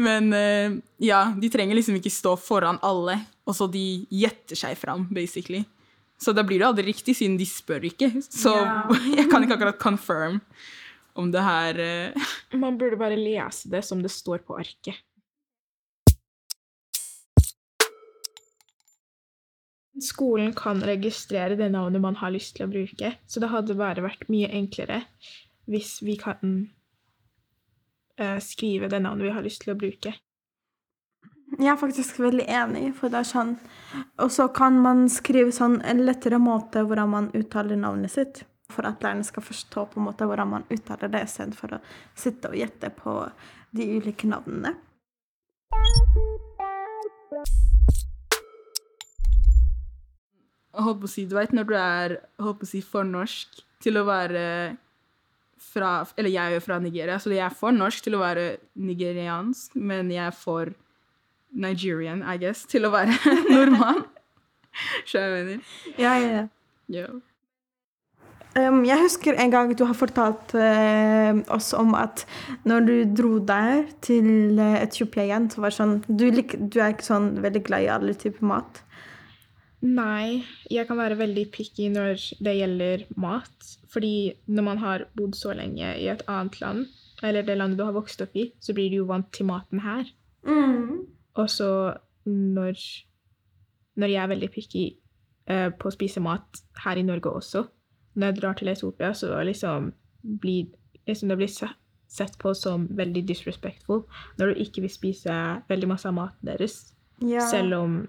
Men 0.00 0.32
eh, 0.32 0.78
ja, 1.04 1.26
de 1.36 1.52
trenger 1.52 1.76
liksom 1.78 1.98
ikke 2.00 2.12
stå 2.12 2.34
foran 2.40 2.80
alle, 2.82 3.18
og 3.44 3.56
så 3.58 3.68
de 3.70 3.84
gjetter 4.10 4.58
seg 4.58 4.78
fram, 4.80 5.04
basically. 5.12 5.62
Så 6.22 6.32
da 6.36 6.44
blir 6.46 6.62
det 6.62 6.68
aldri 6.68 6.84
riktig, 6.86 7.16
siden 7.18 7.34
de 7.40 7.46
spør 7.48 7.88
ikke. 7.90 8.12
Så 8.24 8.52
Ja. 8.54 8.84
jeg 9.18 9.28
kan 9.30 9.42
ikke 9.44 9.58
akkurat 9.58 9.80
confirm 9.82 10.40
om 11.18 11.28
det 11.34 11.42
her 11.44 11.78
eh, 11.82 12.28
Man 12.56 12.78
burde 12.80 12.96
bare 12.96 13.18
lese 13.18 13.68
det 13.72 13.82
som 13.84 14.00
det 14.04 14.12
står 14.14 14.44
på 14.46 14.56
arket. 14.56 14.96
Skolen 20.00 20.54
kan 20.56 20.80
registrere 20.80 21.56
det 21.56 21.68
navnet 21.72 22.00
man 22.00 22.16
har 22.16 22.32
lyst 22.32 22.56
til 22.56 22.64
å 22.64 22.72
bruke, 22.72 23.12
så 23.28 23.42
det 23.42 23.50
hadde 23.52 23.76
bare 23.76 24.04
vært 24.04 24.30
mye 24.32 24.48
enklere 24.48 25.02
hvis 25.68 25.98
vi 26.02 26.16
kan 26.18 26.54
uh, 28.20 28.38
skrive 28.40 28.88
det 28.88 29.02
navnet 29.04 29.28
vi 29.28 29.34
har 29.36 29.44
lyst 29.44 29.62
til 29.66 29.74
å 29.74 29.78
bruke. 29.78 30.14
Jeg 31.58 31.68
er 31.68 31.76
faktisk 31.76 32.18
veldig 32.22 32.46
enig, 32.48 32.86
for 32.96 33.12
det 33.12 33.20
er 33.20 33.28
sånn 33.28 33.50
Og 34.24 34.30
så 34.32 34.46
kan 34.56 34.78
man 34.80 35.04
skrive 35.12 35.52
sånn 35.52 35.82
en 35.84 36.00
lettere 36.06 36.38
måte 36.40 36.80
hvordan 36.86 37.12
man 37.12 37.28
uttaler 37.36 37.76
navnet 37.76 38.14
sitt. 38.14 38.44
For 38.72 38.88
at 38.88 39.04
lærerne 39.04 39.26
skal 39.28 39.44
forstå 39.44 39.84
på 39.92 40.00
en 40.00 40.06
måte 40.08 40.24
hvordan 40.24 40.48
man 40.48 40.64
uttaler 40.72 41.12
det, 41.12 41.26
istedenfor 41.28 41.76
å 41.76 41.82
sitte 42.16 42.48
og 42.48 42.56
gjette 42.56 42.88
på 42.96 43.18
de 43.76 43.90
ulike 43.98 44.30
navnene. 44.32 44.72
Holdt 50.72 51.02
på 51.02 51.10
å 51.10 51.12
si, 51.12 51.26
du 51.28 51.36
vet 51.36 51.52
når 51.54 51.68
du 51.68 51.74
er 51.78 52.16
holdt 52.42 52.62
på 52.62 52.68
å 52.68 52.72
si, 52.72 52.82
for 52.84 53.08
norsk 53.08 53.62
til 53.82 53.98
å 54.00 54.06
være 54.08 54.46
fra 55.62 56.02
Eller 56.18 56.32
jeg 56.34 56.56
er 56.56 56.62
fra 56.64 56.76
Nigeria, 56.82 57.20
så 57.22 57.30
jeg 57.30 57.44
er 57.46 57.54
for 57.54 57.72
norsk 57.72 58.02
til 58.02 58.16
å 58.18 58.20
være 58.20 58.56
nigeriansk, 58.82 59.76
men 59.78 60.10
jeg 60.10 60.24
er 60.26 60.34
for 60.34 60.72
Nigerian, 61.52 62.24
I 62.26 62.34
guess, 62.42 62.64
til 62.66 62.88
å 62.88 62.90
være 62.92 63.14
nordmann. 63.52 64.02
Skjønner 65.06 65.36
jeg 65.36 65.44
mener? 65.46 65.76
Ja, 66.00 66.16
ja, 66.18 66.32
ja. 66.40 66.48
Ja. 66.92 67.06
Um, 68.52 68.82
jeg 68.84 69.00
husker 69.00 69.38
en 69.40 69.52
gang 69.52 69.70
du 69.72 69.86
har 69.88 69.96
fortalt 69.96 70.52
uh, 70.58 71.38
oss 71.54 71.70
om 71.72 71.94
at 71.96 72.26
når 72.68 72.88
du 72.88 72.96
dro 73.16 73.38
der 73.48 73.86
til 74.04 74.58
uh, 74.58 74.82
Etiopia 74.82 75.24
igjen, 75.24 75.46
så 75.48 75.62
var 75.62 75.72
det 75.72 75.78
sånn 75.78 75.94
du, 76.04 76.26
lik, 76.34 76.58
du 76.58 76.76
er 76.82 76.92
ikke 76.92 77.06
sånn 77.06 77.30
veldig 77.40 77.62
glad 77.64 77.86
i 77.86 77.92
alle 77.94 78.16
typer 78.18 78.44
mat. 78.50 78.82
Nei, 79.82 80.44
jeg 80.70 80.86
kan 80.86 80.98
være 81.00 81.16
veldig 81.18 81.44
picky 81.50 81.88
når 81.90 82.20
det 82.44 82.54
gjelder 82.60 83.04
mat. 83.18 83.68
Fordi 83.90 84.32
når 84.46 84.62
man 84.68 84.78
har 84.78 85.06
bodd 85.18 85.34
så 85.34 85.54
lenge 85.58 85.88
i 85.98 86.06
et 86.12 86.22
annet 86.30 86.60
land, 86.62 86.84
eller 87.22 87.42
det 87.46 87.56
landet 87.58 87.78
du 87.78 87.84
har 87.84 87.94
vokst 87.96 88.22
opp 88.22 88.36
i, 88.38 88.52
så 88.62 88.74
blir 88.74 88.90
du 88.92 89.00
jo 89.00 89.08
vant 89.10 89.28
til 89.34 89.46
maten 89.50 89.82
her. 89.82 90.06
Og 91.34 91.50
så 91.50 91.68
når, 92.26 92.78
når 93.96 94.12
jeg 94.12 94.22
er 94.22 94.30
veldig 94.30 94.50
picky 94.54 94.84
eh, 95.50 95.68
på 95.70 95.88
å 95.90 95.94
spise 95.94 96.22
mat 96.22 96.62
her 96.84 96.98
i 97.00 97.02
Norge 97.06 97.30
også, 97.30 97.64
når 98.14 98.26
jeg 98.30 98.38
drar 98.40 98.58
til 98.58 98.68
Etiopia, 98.68 99.12
så 99.16 99.42
liksom 99.46 99.92
blir 100.22 100.66
liksom 101.08 101.28
det 101.32 101.38
blir 101.40 101.50
sett 102.12 102.34
på 102.38 102.52
som 102.54 102.84
veldig 102.94 103.22
disrespectful 103.26 104.04
når 104.38 104.52
du 104.52 104.60
ikke 104.62 104.82
vil 104.84 104.92
spise 104.92 105.36
veldig 105.68 105.88
masse 105.88 106.06
av 106.06 106.14
maten 106.14 106.46
deres, 106.52 106.92
Ja. 107.22 107.40
selv 107.50 107.74
om 107.74 108.08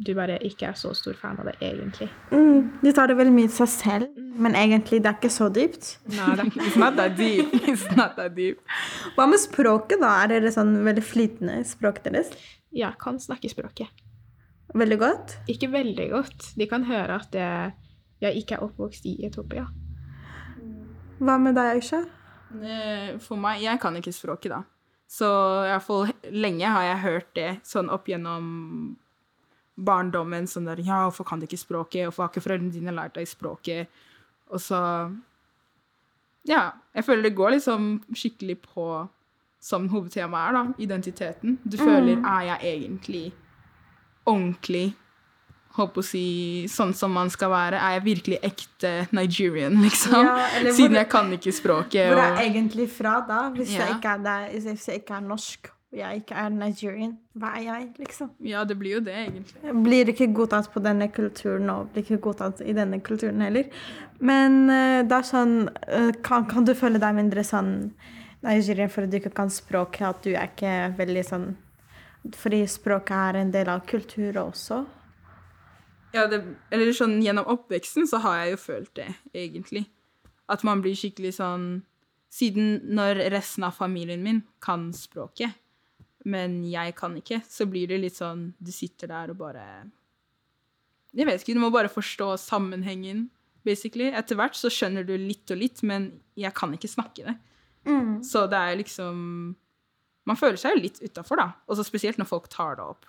du 0.00 0.12
bare 0.16 0.38
ikke 0.46 0.68
er 0.70 0.76
så 0.78 0.92
stor 0.96 1.16
fan 1.18 1.38
av 1.42 1.48
det 1.50 1.56
egentlig. 1.60 2.08
Mm, 2.32 2.70
de 2.82 2.92
tar 2.96 3.10
det 3.10 3.16
veldig 3.18 3.34
mye 3.34 3.48
til 3.50 3.56
seg 3.60 3.70
selv, 3.74 4.20
men 4.40 4.56
egentlig 4.56 5.02
det 5.04 5.10
er 5.10 5.18
ikke 5.18 5.32
så 5.34 5.48
dypt. 5.52 5.90
Nei, 6.14 6.28
det 6.38 6.44
er 6.46 6.50
ikke 6.52 6.62
It's 6.66 6.78
not 6.80 6.96
that 6.96 7.16
deep. 7.18 7.52
It's 7.72 7.84
not 7.98 8.16
that 8.16 8.36
deep. 8.38 8.62
Hva 9.16 9.26
med 9.28 9.42
språket, 9.42 10.00
da? 10.00 10.14
Er 10.24 10.32
dere 10.34 10.52
sånn 10.54 10.72
veldig 10.86 11.04
flytende 11.04 11.58
i 11.60 11.66
språket 11.68 12.08
deres? 12.08 12.32
Jeg 12.72 12.96
kan 13.02 13.20
snakke 13.20 13.50
språket. 13.52 13.90
Veldig 14.78 14.98
godt? 15.02 15.36
Ikke 15.50 15.68
veldig 15.72 16.08
godt. 16.12 16.50
De 16.56 16.66
kan 16.70 16.84
høre 16.86 17.18
at 17.20 17.34
jeg, 17.34 17.72
jeg 18.22 18.42
ikke 18.44 18.56
er 18.56 18.64
oppvokst 18.68 19.06
i 19.10 19.16
Etopia. 19.26 19.66
Hva 21.20 21.36
med 21.42 21.58
deg, 21.58 21.76
Aisha? 21.76 22.04
Eh, 22.62 23.16
For 23.20 23.36
meg, 23.40 23.60
jeg 23.64 23.80
kan 23.82 23.98
ikke 23.98 24.14
språket, 24.14 24.54
da. 24.54 24.62
Så 25.10 25.26
iallfall 25.66 26.12
lenge 26.30 26.70
har 26.70 26.84
jeg 26.86 27.02
hørt 27.02 27.30
det 27.34 27.48
sånn 27.66 27.90
opp 27.90 28.06
gjennom 28.08 28.44
barndommen. 29.84 30.46
Sånn 30.46 30.66
der 30.68 30.80
Ja, 30.84 31.02
hvorfor 31.08 31.24
kan 31.26 31.40
du 31.40 31.46
ikke 31.46 31.58
språket? 31.60 32.04
Hvorfor 32.08 32.24
har 32.26 32.30
ikke 32.32 32.44
foreldrene 32.44 32.72
dine 32.72 32.92
lært 32.96 33.14
deg 33.14 33.26
språket? 33.28 33.86
Og 34.50 34.58
så 34.60 34.80
Ja. 36.48 36.72
Jeg 36.94 37.04
føler 37.04 37.22
det 37.28 37.34
går 37.36 37.50
liksom 37.58 38.02
skikkelig 38.14 38.58
på 38.62 39.08
som 39.60 39.88
hovedtemaet 39.92 40.48
er, 40.48 40.52
da. 40.52 40.62
Identiteten. 40.78 41.58
Du 41.68 41.76
føler 41.76 42.16
Er 42.24 42.56
jeg 42.56 42.60
egentlig 42.80 43.32
ordentlig 44.26 44.94
Holdt 45.76 45.92
på 45.94 46.00
å 46.02 46.04
si 46.04 46.66
sånn 46.66 46.90
som 46.98 47.12
man 47.14 47.28
skal 47.30 47.48
være? 47.52 47.78
Er 47.78 47.92
jeg 48.00 48.02
virkelig 48.02 48.38
ekte 48.42 49.06
Nigerian, 49.14 49.76
liksom? 49.84 50.24
Ja, 50.26 50.72
Siden 50.74 50.96
jeg 50.98 51.08
kan 51.08 51.30
ikke 51.30 51.52
språket. 51.54 52.08
Hvor 52.10 52.18
er 52.18 52.32
og- 52.32 52.40
egentlig 52.42 52.88
fra, 52.90 53.20
da? 53.28 53.50
Hvis, 53.54 53.70
jeg 53.76 53.88
ikke 53.94 54.14
er 54.16 54.18
der, 54.18 54.48
hvis 54.50 54.86
jeg 54.88 55.04
ikke 55.04 55.14
er 55.14 55.20
norsk 55.20 55.70
og 55.90 55.98
jeg 55.98 56.20
ikke 56.20 56.34
er 56.38 56.52
Nigerian, 56.54 57.16
hva 57.34 57.48
er 57.58 57.64
jeg, 57.64 57.86
liksom? 57.98 58.28
Ja, 58.46 58.62
det 58.62 58.76
blir 58.78 59.00
jo 59.00 59.00
det, 59.02 59.14
egentlig. 59.24 59.56
Jeg 59.64 59.80
blir 59.82 60.10
ikke 60.12 60.28
godtatt 60.34 60.68
på 60.70 60.82
denne 60.84 61.08
kulturen 61.10 61.70
og 61.72 61.88
blir 61.90 62.04
ikke 62.04 62.20
godtatt 62.28 62.60
i 62.62 62.74
denne 62.76 63.00
kulturen 63.02 63.42
heller. 63.42 63.66
Men 64.22 64.70
eh, 64.70 65.00
det 65.02 65.16
er 65.16 65.26
sånn 65.26 65.56
eh, 65.88 66.12
kan, 66.22 66.46
kan 66.46 66.68
du 66.68 66.76
føle 66.78 67.00
deg 67.02 67.16
mindre 67.16 67.42
sånn 67.46 67.72
nigerian 68.46 68.92
fordi 68.92 69.10
du 69.10 69.16
ikke 69.18 69.34
kan 69.34 69.50
språket, 69.50 70.04
at 70.06 70.22
du 70.22 70.30
er 70.30 70.52
ikke 70.52 70.74
veldig 71.00 71.26
sånn 71.26 71.50
Fordi 72.36 72.60
språket 72.68 73.16
er 73.16 73.38
en 73.40 73.50
del 73.50 73.68
av 73.72 73.80
kulturen 73.88 74.42
også. 74.42 74.82
Ja, 76.12 76.26
det, 76.28 76.42
eller 76.70 76.92
sånn 76.92 77.16
gjennom 77.24 77.48
oppveksten 77.48 78.06
så 78.06 78.20
har 78.20 78.42
jeg 78.42 78.52
jo 78.52 78.58
følt 78.60 78.90
det, 78.98 79.08
egentlig. 79.32 79.86
At 80.52 80.62
man 80.68 80.82
blir 80.84 80.94
skikkelig 80.94 81.38
sånn 81.40 81.70
Siden 82.30 82.76
når 82.94 83.24
resten 83.34 83.64
av 83.66 83.74
familien 83.74 84.20
min 84.22 84.44
kan 84.62 84.92
språket, 84.94 85.56
men 86.28 86.60
jeg 86.68 86.94
kan 86.98 87.14
ikke, 87.16 87.40
så 87.48 87.66
blir 87.70 87.88
det 87.88 88.00
litt 88.02 88.16
sånn 88.18 88.50
Du 88.60 88.68
sitter 88.74 89.08
der 89.08 89.32
og 89.32 89.38
bare 89.40 89.62
Jeg 91.16 91.28
vet 91.28 91.40
ikke, 91.40 91.56
du 91.56 91.62
må 91.62 91.70
bare 91.72 91.88
forstå 91.88 92.34
sammenhengen, 92.38 93.28
basically. 93.66 94.10
Etter 94.12 94.36
hvert 94.38 94.58
så 94.58 94.70
skjønner 94.72 95.06
du 95.06 95.14
litt 95.16 95.50
og 95.50 95.58
litt, 95.62 95.80
men 95.82 96.12
jeg 96.38 96.52
kan 96.56 96.74
ikke 96.76 96.90
snakke 96.92 97.24
det. 97.26 97.38
Så 98.26 98.44
det 98.50 98.58
er 98.58 98.76
liksom 98.76 99.16
Man 100.28 100.36
føler 100.36 100.60
seg 100.60 100.76
jo 100.76 100.84
litt 100.84 101.00
utafor, 101.00 101.40
da. 101.40 101.48
Og 101.66 101.78
så 101.78 101.86
spesielt 101.86 102.20
når 102.20 102.28
folk 102.28 102.50
tar 102.52 102.76
det 102.78 102.84
opp 102.84 103.08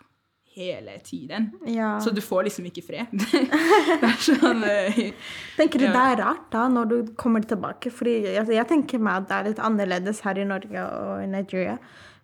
hele 0.51 0.97
tiden. 0.99 1.51
Ja. 1.63 1.99
Så 1.99 2.11
du 2.11 2.21
får 2.21 2.43
liksom 2.43 2.65
ikke 2.67 2.81
fred. 2.83 3.11
det 4.01 4.07
er 4.07 4.17
sånn 4.19 4.65
eh, 4.67 4.99
Tenker 5.55 5.79
du 5.79 5.85
det 5.87 6.01
er 6.01 6.17
rart 6.19 6.49
da, 6.51 6.65
når 6.71 6.89
du 6.89 7.11
kommer 7.19 7.43
tilbake? 7.47 7.91
Fordi 7.93 8.17
altså, 8.33 8.55
jeg 8.57 8.67
tenker 8.67 8.99
meg 8.99 9.21
at 9.21 9.29
det 9.29 9.37
er 9.37 9.49
litt 9.51 9.61
annerledes 9.63 10.19
her 10.25 10.41
i 10.41 10.47
Norge 10.47 10.83
og 10.87 11.23
i 11.23 11.29
Nigeria. 11.31 11.77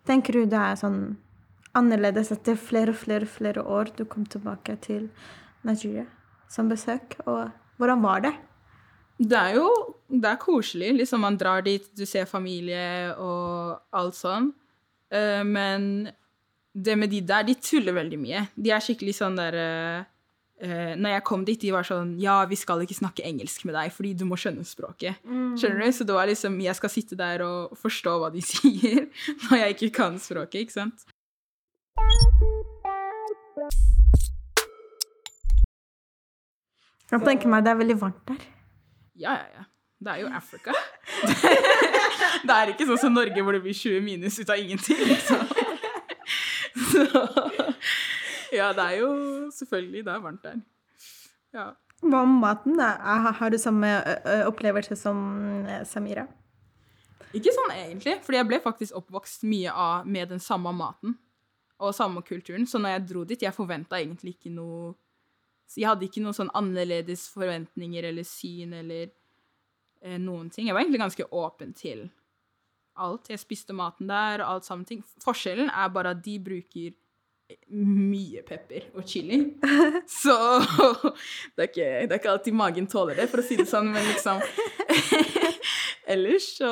Tenker 0.08 0.38
du 0.38 0.46
det 0.48 0.58
er 0.58 0.78
sånn 0.80 1.00
annerledes 1.76 2.32
etter 2.32 2.56
flere 2.56 2.94
og 2.94 3.00
flere, 3.00 3.28
flere 3.28 3.62
år 3.62 3.92
du 3.98 4.06
kom 4.08 4.24
tilbake 4.26 4.78
til 4.84 5.08
Nigeria 5.68 6.06
som 6.48 6.70
besøk? 6.70 7.18
Og 7.28 7.50
hvordan 7.76 8.04
var 8.04 8.24
det? 8.24 8.32
Det 9.18 9.36
er 9.36 9.58
jo 9.58 9.68
det 10.08 10.30
er 10.30 10.40
koselig. 10.40 10.94
Liksom 10.96 11.20
Man 11.20 11.36
drar 11.36 11.62
dit, 11.66 11.84
du 11.92 12.06
ser 12.06 12.24
familie 12.30 13.12
og 13.20 13.76
alt 13.92 14.16
sånn. 14.16 14.52
Eh, 15.12 15.44
men 15.44 16.08
det 16.72 16.96
med 16.96 17.12
de 17.12 17.20
der, 17.26 17.44
de 17.44 17.56
tuller 17.60 17.96
veldig 17.96 18.20
mye. 18.20 18.46
De 18.56 18.72
er 18.72 18.84
skikkelig 18.84 19.18
sånn 19.18 19.36
der 19.36 19.58
eh, 20.60 20.94
Når 20.98 21.14
jeg 21.14 21.24
kom 21.28 21.44
dit, 21.46 21.60
de 21.60 21.72
var 21.74 21.86
sånn 21.86 22.16
Ja, 22.22 22.40
vi 22.48 22.58
skal 22.58 22.82
ikke 22.84 22.96
snakke 22.98 23.26
engelsk 23.26 23.64
med 23.68 23.76
deg, 23.78 23.92
fordi 23.94 24.14
du 24.18 24.24
må 24.28 24.38
skjønne 24.40 24.66
språket. 24.68 25.20
Skjønner 25.58 25.84
du? 25.84 25.92
Så 25.94 26.06
det 26.08 26.16
var 26.16 26.30
liksom 26.30 26.58
Jeg 26.64 26.78
skal 26.78 26.92
sitte 26.92 27.18
der 27.18 27.44
og 27.46 27.78
forstå 27.78 28.18
hva 28.22 28.32
de 28.34 28.42
sier, 28.52 29.08
når 29.48 29.62
jeg 29.62 29.78
ikke 29.78 29.94
kan 30.02 30.20
språket, 30.22 30.66
ikke 30.66 30.78
sant? 30.80 31.08
Jeg 37.08 37.24
tenker 37.24 37.48
meg 37.48 37.64
det 37.64 37.72
er 37.72 37.80
veldig 37.80 38.00
varmt 38.00 38.22
der. 38.28 38.42
Ja, 39.18 39.32
ja, 39.32 39.48
ja. 39.58 39.64
Det 39.98 40.12
er 40.12 40.20
jo 40.22 40.28
Africa. 40.30 40.72
det 42.46 42.54
er 42.54 42.70
ikke 42.70 42.86
sånn 42.86 43.00
som 43.02 43.16
Norge, 43.16 43.42
hvor 43.42 43.56
det 43.56 43.64
blir 43.64 43.74
20 43.74 44.04
minus 44.04 44.36
ut 44.38 44.52
av 44.52 44.60
ingenting, 44.60 45.00
liksom. 45.08 45.42
Så 46.92 47.02
Ja, 48.54 48.72
det 48.72 48.84
er 48.84 48.96
jo 49.02 49.10
selvfølgelig 49.52 50.04
Det 50.06 50.12
er 50.14 50.24
varmt 50.24 50.42
der. 50.44 50.60
Ja. 51.54 51.70
Hva 52.00 52.24
med 52.24 52.40
maten? 52.40 52.76
da? 52.78 52.92
Har 53.38 53.50
du 53.50 53.58
samme 53.58 53.90
opplevelse 54.46 54.96
som 54.96 55.18
Samira? 55.84 56.28
Ikke 57.36 57.52
sånn 57.52 57.72
egentlig, 57.74 58.14
fordi 58.24 58.38
jeg 58.38 58.48
ble 58.48 58.58
faktisk 58.64 58.96
oppvokst 58.96 59.42
mye 59.48 59.72
av 59.72 60.06
med 60.08 60.30
den 60.32 60.40
samme 60.40 60.72
maten 60.72 61.18
og 61.78 61.94
samme 61.94 62.22
kulturen. 62.26 62.64
Så 62.66 62.80
når 62.80 62.96
jeg 62.96 63.06
dro 63.10 63.24
dit, 63.28 63.42
jeg 63.44 63.54
forventa 63.54 64.00
egentlig 64.00 64.36
ikke 64.38 64.54
noe 64.54 64.94
Jeg 65.76 65.84
hadde 65.84 66.06
ikke 66.06 66.22
noen 66.24 66.32
sånn 66.32 66.50
annerledes 66.56 67.26
forventninger 67.28 68.06
eller 68.08 68.24
syn 68.24 68.72
eller 68.72 69.10
eh, 70.00 70.16
noen 70.16 70.48
ting. 70.48 70.64
Jeg 70.64 70.72
var 70.72 70.80
egentlig 70.80 71.02
ganske 71.02 71.26
åpen 71.28 71.74
til 71.76 72.06
alt. 72.96 73.28
Jeg 73.28 73.42
spiste 73.42 73.76
maten 73.76 74.08
der 74.08 74.40
og 74.40 74.54
alt 74.54 74.64
sammen 74.64 74.86
ting. 74.88 75.02
Forskjellen 75.20 75.68
er 75.68 75.90
bare 75.92 76.14
at 76.16 76.22
de 76.24 76.38
bruker 76.40 76.96
mye 77.72 78.42
pepper 78.46 78.88
og 78.94 79.04
chili. 79.08 79.38
Så 80.22 80.34
det 81.56 81.64
er, 81.64 81.68
ikke, 81.68 81.88
det 82.06 82.12
er 82.12 82.18
ikke 82.20 82.32
alltid 82.34 82.56
magen 82.56 82.86
tåler 82.90 83.16
det, 83.18 83.28
for 83.32 83.42
å 83.42 83.46
si 83.46 83.56
det 83.60 83.68
sånn, 83.70 83.90
men 83.94 84.04
liksom 84.12 84.40
Ellers 86.08 86.46
så 86.56 86.68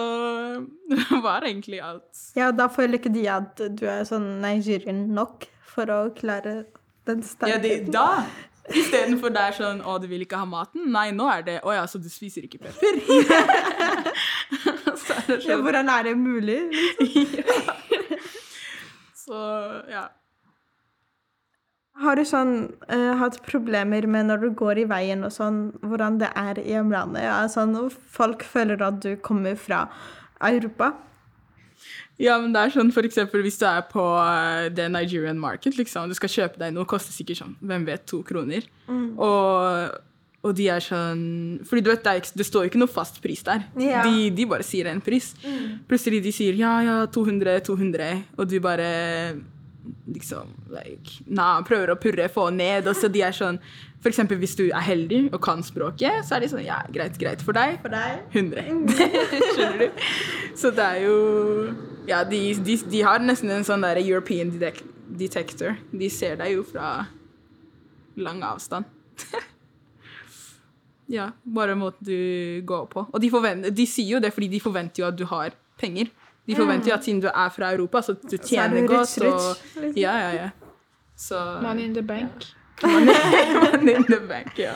var 1.20 1.44
egentlig 1.44 1.80
alt 1.84 2.22
Ja, 2.38 2.50
da 2.56 2.70
føler 2.72 2.96
ikke 3.00 3.12
de 3.12 3.26
at 3.28 3.60
du 3.76 3.84
er 3.88 4.04
sånn 4.08 4.38
Nigerian 4.40 5.02
nok 5.16 5.44
for 5.74 5.92
å 5.92 5.98
klare 6.16 6.62
den 7.06 7.20
Ja, 7.44 7.58
det, 7.60 7.74
sterkheten. 7.84 7.92
da 7.92 8.08
Istedenfor 8.66 9.30
det 9.30 9.42
er 9.46 9.52
sånn 9.54 9.78
'Å, 9.84 9.92
du 10.02 10.08
vil 10.10 10.24
ikke 10.24 10.40
ha 10.40 10.46
maten?' 10.48 10.88
Nei, 10.90 11.12
nå 11.14 11.28
er 11.30 11.42
det 11.46 11.58
'Å 11.62 11.70
ja, 11.76 11.84
så 11.86 12.00
du 12.02 12.08
spiser 12.10 12.48
ikke 12.48 12.58
pepper?' 12.64 12.98
så 14.98 15.14
er 15.14 15.22
det 15.28 15.36
Ja, 15.36 15.52
sånn 15.52 15.62
hvordan 15.62 15.92
er 15.92 16.08
det 16.08 16.16
mulig? 16.18 16.60
Så 19.14 19.38
ja. 19.92 20.08
Har 22.02 22.18
du 22.18 22.24
sånn 22.28 22.50
uh, 22.92 23.14
hatt 23.16 23.38
problemer 23.46 24.04
med 24.10 24.26
når 24.28 24.42
du 24.42 24.50
går 24.58 24.82
i 24.82 24.84
veien 24.90 25.24
og 25.24 25.32
sånn, 25.32 25.70
hvordan 25.80 26.18
det 26.20 26.28
er 26.36 26.58
i 26.60 26.74
hjemlandet? 26.74 27.22
Ja, 27.24 27.38
sånn, 27.48 27.72
folk 28.12 28.44
føler 28.44 28.82
at 28.84 28.98
du 29.00 29.14
kommer 29.24 29.56
fra 29.56 29.86
Europa. 30.44 30.90
Ja, 32.20 32.38
men 32.40 32.52
det 32.52 32.60
er 32.66 32.72
sånn 32.72 32.92
for 32.96 33.04
eksempel 33.04 33.42
hvis 33.44 33.58
du 33.60 33.66
er 33.68 33.82
på 33.88 34.02
uh, 34.02 34.68
the 34.76 34.86
Nigerian 34.92 35.40
market, 35.40 35.76
liksom, 35.80 36.08
du 36.12 36.16
skal 36.16 36.32
kjøpe 36.32 36.60
deg 36.60 36.72
noe, 36.76 36.84
koster 36.88 37.12
sikkert 37.16 37.40
sånn, 37.42 37.56
hvem 37.64 37.84
vet, 37.88 38.04
to 38.08 38.20
kroner. 38.28 38.64
Og, 38.92 39.96
og 40.46 40.54
de 40.56 40.68
er 40.70 40.84
sånn 40.84 41.24
Fordi 41.66 41.82
du 41.82 41.90
vet, 41.90 42.04
det, 42.04 42.12
ikke- 42.22 42.36
det 42.40 42.46
står 42.46 42.64
jo 42.66 42.70
ikke 42.70 42.80
noe 42.84 42.92
fast 42.92 43.20
pris 43.24 43.42
der. 43.44 43.64
Ja. 43.80 44.04
De, 44.06 44.28
de 44.36 44.46
bare 44.48 44.64
sier 44.64 44.88
en 44.92 45.00
pris. 45.04 45.32
Plutselig 45.88 46.22
de 46.28 46.32
sier 46.36 46.56
ja, 46.60 46.76
ja, 46.86 46.96
200, 47.12 47.56
200, 47.66 48.10
og 48.36 48.48
du 48.52 48.58
bare 48.64 48.90
liksom 50.06 50.52
like, 50.72 51.20
nah, 51.26 51.60
prøver 51.66 51.92
å 51.92 51.98
purre, 52.00 52.28
få 52.32 52.48
ned, 52.54 52.88
og 52.88 52.96
så 52.98 53.10
de 53.12 53.22
er 53.26 53.34
sånn 53.36 53.58
For 54.02 54.12
eksempel 54.12 54.38
hvis 54.38 54.54
du 54.58 54.64
er 54.68 54.84
heldig 54.86 55.20
og 55.32 55.40
kan 55.42 55.64
språket, 55.66 56.22
så 56.26 56.36
er 56.36 56.44
de 56.44 56.50
sånn 56.52 56.64
ja, 56.64 56.78
greit, 56.92 57.16
greit 57.18 57.42
for 57.42 57.56
deg. 57.56 57.80
For 57.82 57.92
deg? 57.92 58.22
100. 58.32 58.66
Skjønner 59.56 59.80
du? 59.82 60.02
Så 60.60 60.70
det 60.72 60.84
er 60.84 61.00
jo 61.04 61.16
Ja, 62.08 62.22
de, 62.24 62.40
de, 62.64 62.76
de 62.86 63.02
har 63.02 63.24
nesten 63.24 63.50
en 63.52 63.66
sånn 63.66 63.82
der 63.84 63.98
European 64.00 64.52
detector. 64.56 65.76
De 65.90 66.08
ser 66.12 66.38
deg 66.40 66.54
jo 66.54 66.62
fra 66.66 67.08
lang 68.16 68.44
avstand. 68.46 68.86
ja, 71.16 71.32
bare 71.42 71.76
måten 71.78 72.06
du 72.06 72.62
går 72.66 72.86
på. 72.92 73.06
Og 73.10 73.22
de, 73.22 73.30
de 73.70 73.88
sier 73.90 74.16
jo 74.16 74.22
det 74.22 74.32
fordi 74.36 74.48
de 74.54 74.62
forventer 74.62 75.02
jo 75.02 75.08
at 75.10 75.18
du 75.18 75.26
har 75.28 75.56
penger. 75.80 76.12
De 76.46 76.56
forventer 76.56 76.88
jo 76.90 76.94
at 76.94 77.04
siden 77.04 77.20
du 77.22 77.26
er 77.26 77.48
fra 77.48 77.72
Europa, 77.74 78.00
så 78.02 78.12
du 78.12 78.28
Så 78.30 78.36
er 78.36 78.46
tjener 78.46 78.80
du 78.80 78.86
godt. 78.86 79.18
rich, 79.20 79.26
Og, 79.26 79.40
rich, 79.40 79.74
liksom. 79.76 79.98
ja, 80.02 80.16
ja, 80.18 80.30
ja. 80.34 80.50
Så 81.16 81.60
Money 81.62 81.82
in 81.84 81.94
the 81.94 82.02
bank. 82.02 82.30
Ja. 82.82 82.88
money 82.88 83.94
in 83.96 84.04
the 84.04 84.20
bank, 84.28 84.58
ja. 84.58 84.72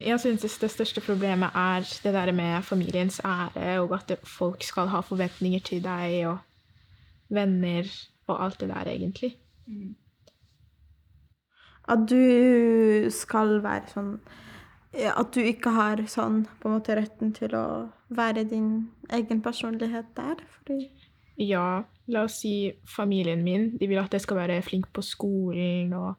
Jeg 0.00 0.20
synes 0.20 0.40
det 0.58 0.70
største 0.70 1.00
problemet 1.00 1.48
er 1.54 1.84
det 2.02 2.14
der 2.14 2.32
med 2.32 2.62
familiens 2.62 3.20
ære, 3.24 3.80
og 3.80 3.94
at 3.94 4.18
folk 4.24 4.62
skal 4.62 4.86
ha 4.90 5.00
forventninger 5.00 5.60
til 5.60 5.82
deg, 5.84 6.26
og 6.26 6.38
venner, 7.30 7.86
og 8.26 8.44
alt 8.44 8.60
det 8.60 8.68
der, 8.68 8.82
egentlig. 8.90 9.36
At 11.88 11.98
du 12.10 13.10
skal 13.10 13.60
være 13.62 13.82
sånn 13.94 14.16
At 14.92 15.32
du 15.32 15.40
ikke 15.40 15.72
har 15.72 16.02
sånn 16.10 16.42
på 16.60 16.68
en 16.68 16.76
måte 16.76 16.96
retten 16.98 17.32
til 17.32 17.54
å 17.56 17.66
være 18.12 18.44
din 18.48 18.90
egen 19.08 19.40
personlighet 19.44 20.10
der. 20.18 20.42
Fordi 20.58 20.90
Ja, 21.40 21.84
la 22.12 22.24
oss 22.26 22.42
si 22.42 22.72
familien 22.84 23.42
min. 23.44 23.70
De 23.80 23.88
vil 23.88 24.02
at 24.02 24.12
jeg 24.12 24.20
skal 24.26 24.36
være 24.42 24.62
flink 24.62 24.90
på 24.92 25.02
skolen 25.02 25.94
og 25.96 26.18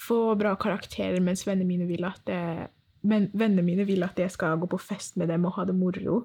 få 0.00 0.34
bra 0.36 0.54
karakterer, 0.56 1.20
mens 1.20 1.44
vennene 1.46 1.68
mine 1.68 1.88
vil 1.88 2.04
at 2.08 2.24
jeg, 2.28 2.68
men 3.02 3.28
vennene 3.32 3.64
mine 3.64 3.84
vil 3.88 4.04
at 4.04 4.18
jeg 4.18 4.32
skal 4.32 4.56
gå 4.60 4.68
på 4.68 4.80
fest 4.80 5.16
med 5.20 5.28
dem 5.28 5.44
og 5.44 5.56
ha 5.58 5.66
det 5.68 5.76
moro. 5.76 6.22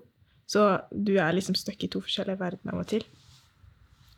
Så 0.48 0.64
du 0.92 1.18
er 1.18 1.36
liksom 1.36 1.56
stuck 1.56 1.84
i 1.84 1.92
to 1.92 2.02
forskjellige 2.04 2.40
verdener 2.40 2.76
av 2.76 2.84
og 2.84 2.88
til. 2.92 3.04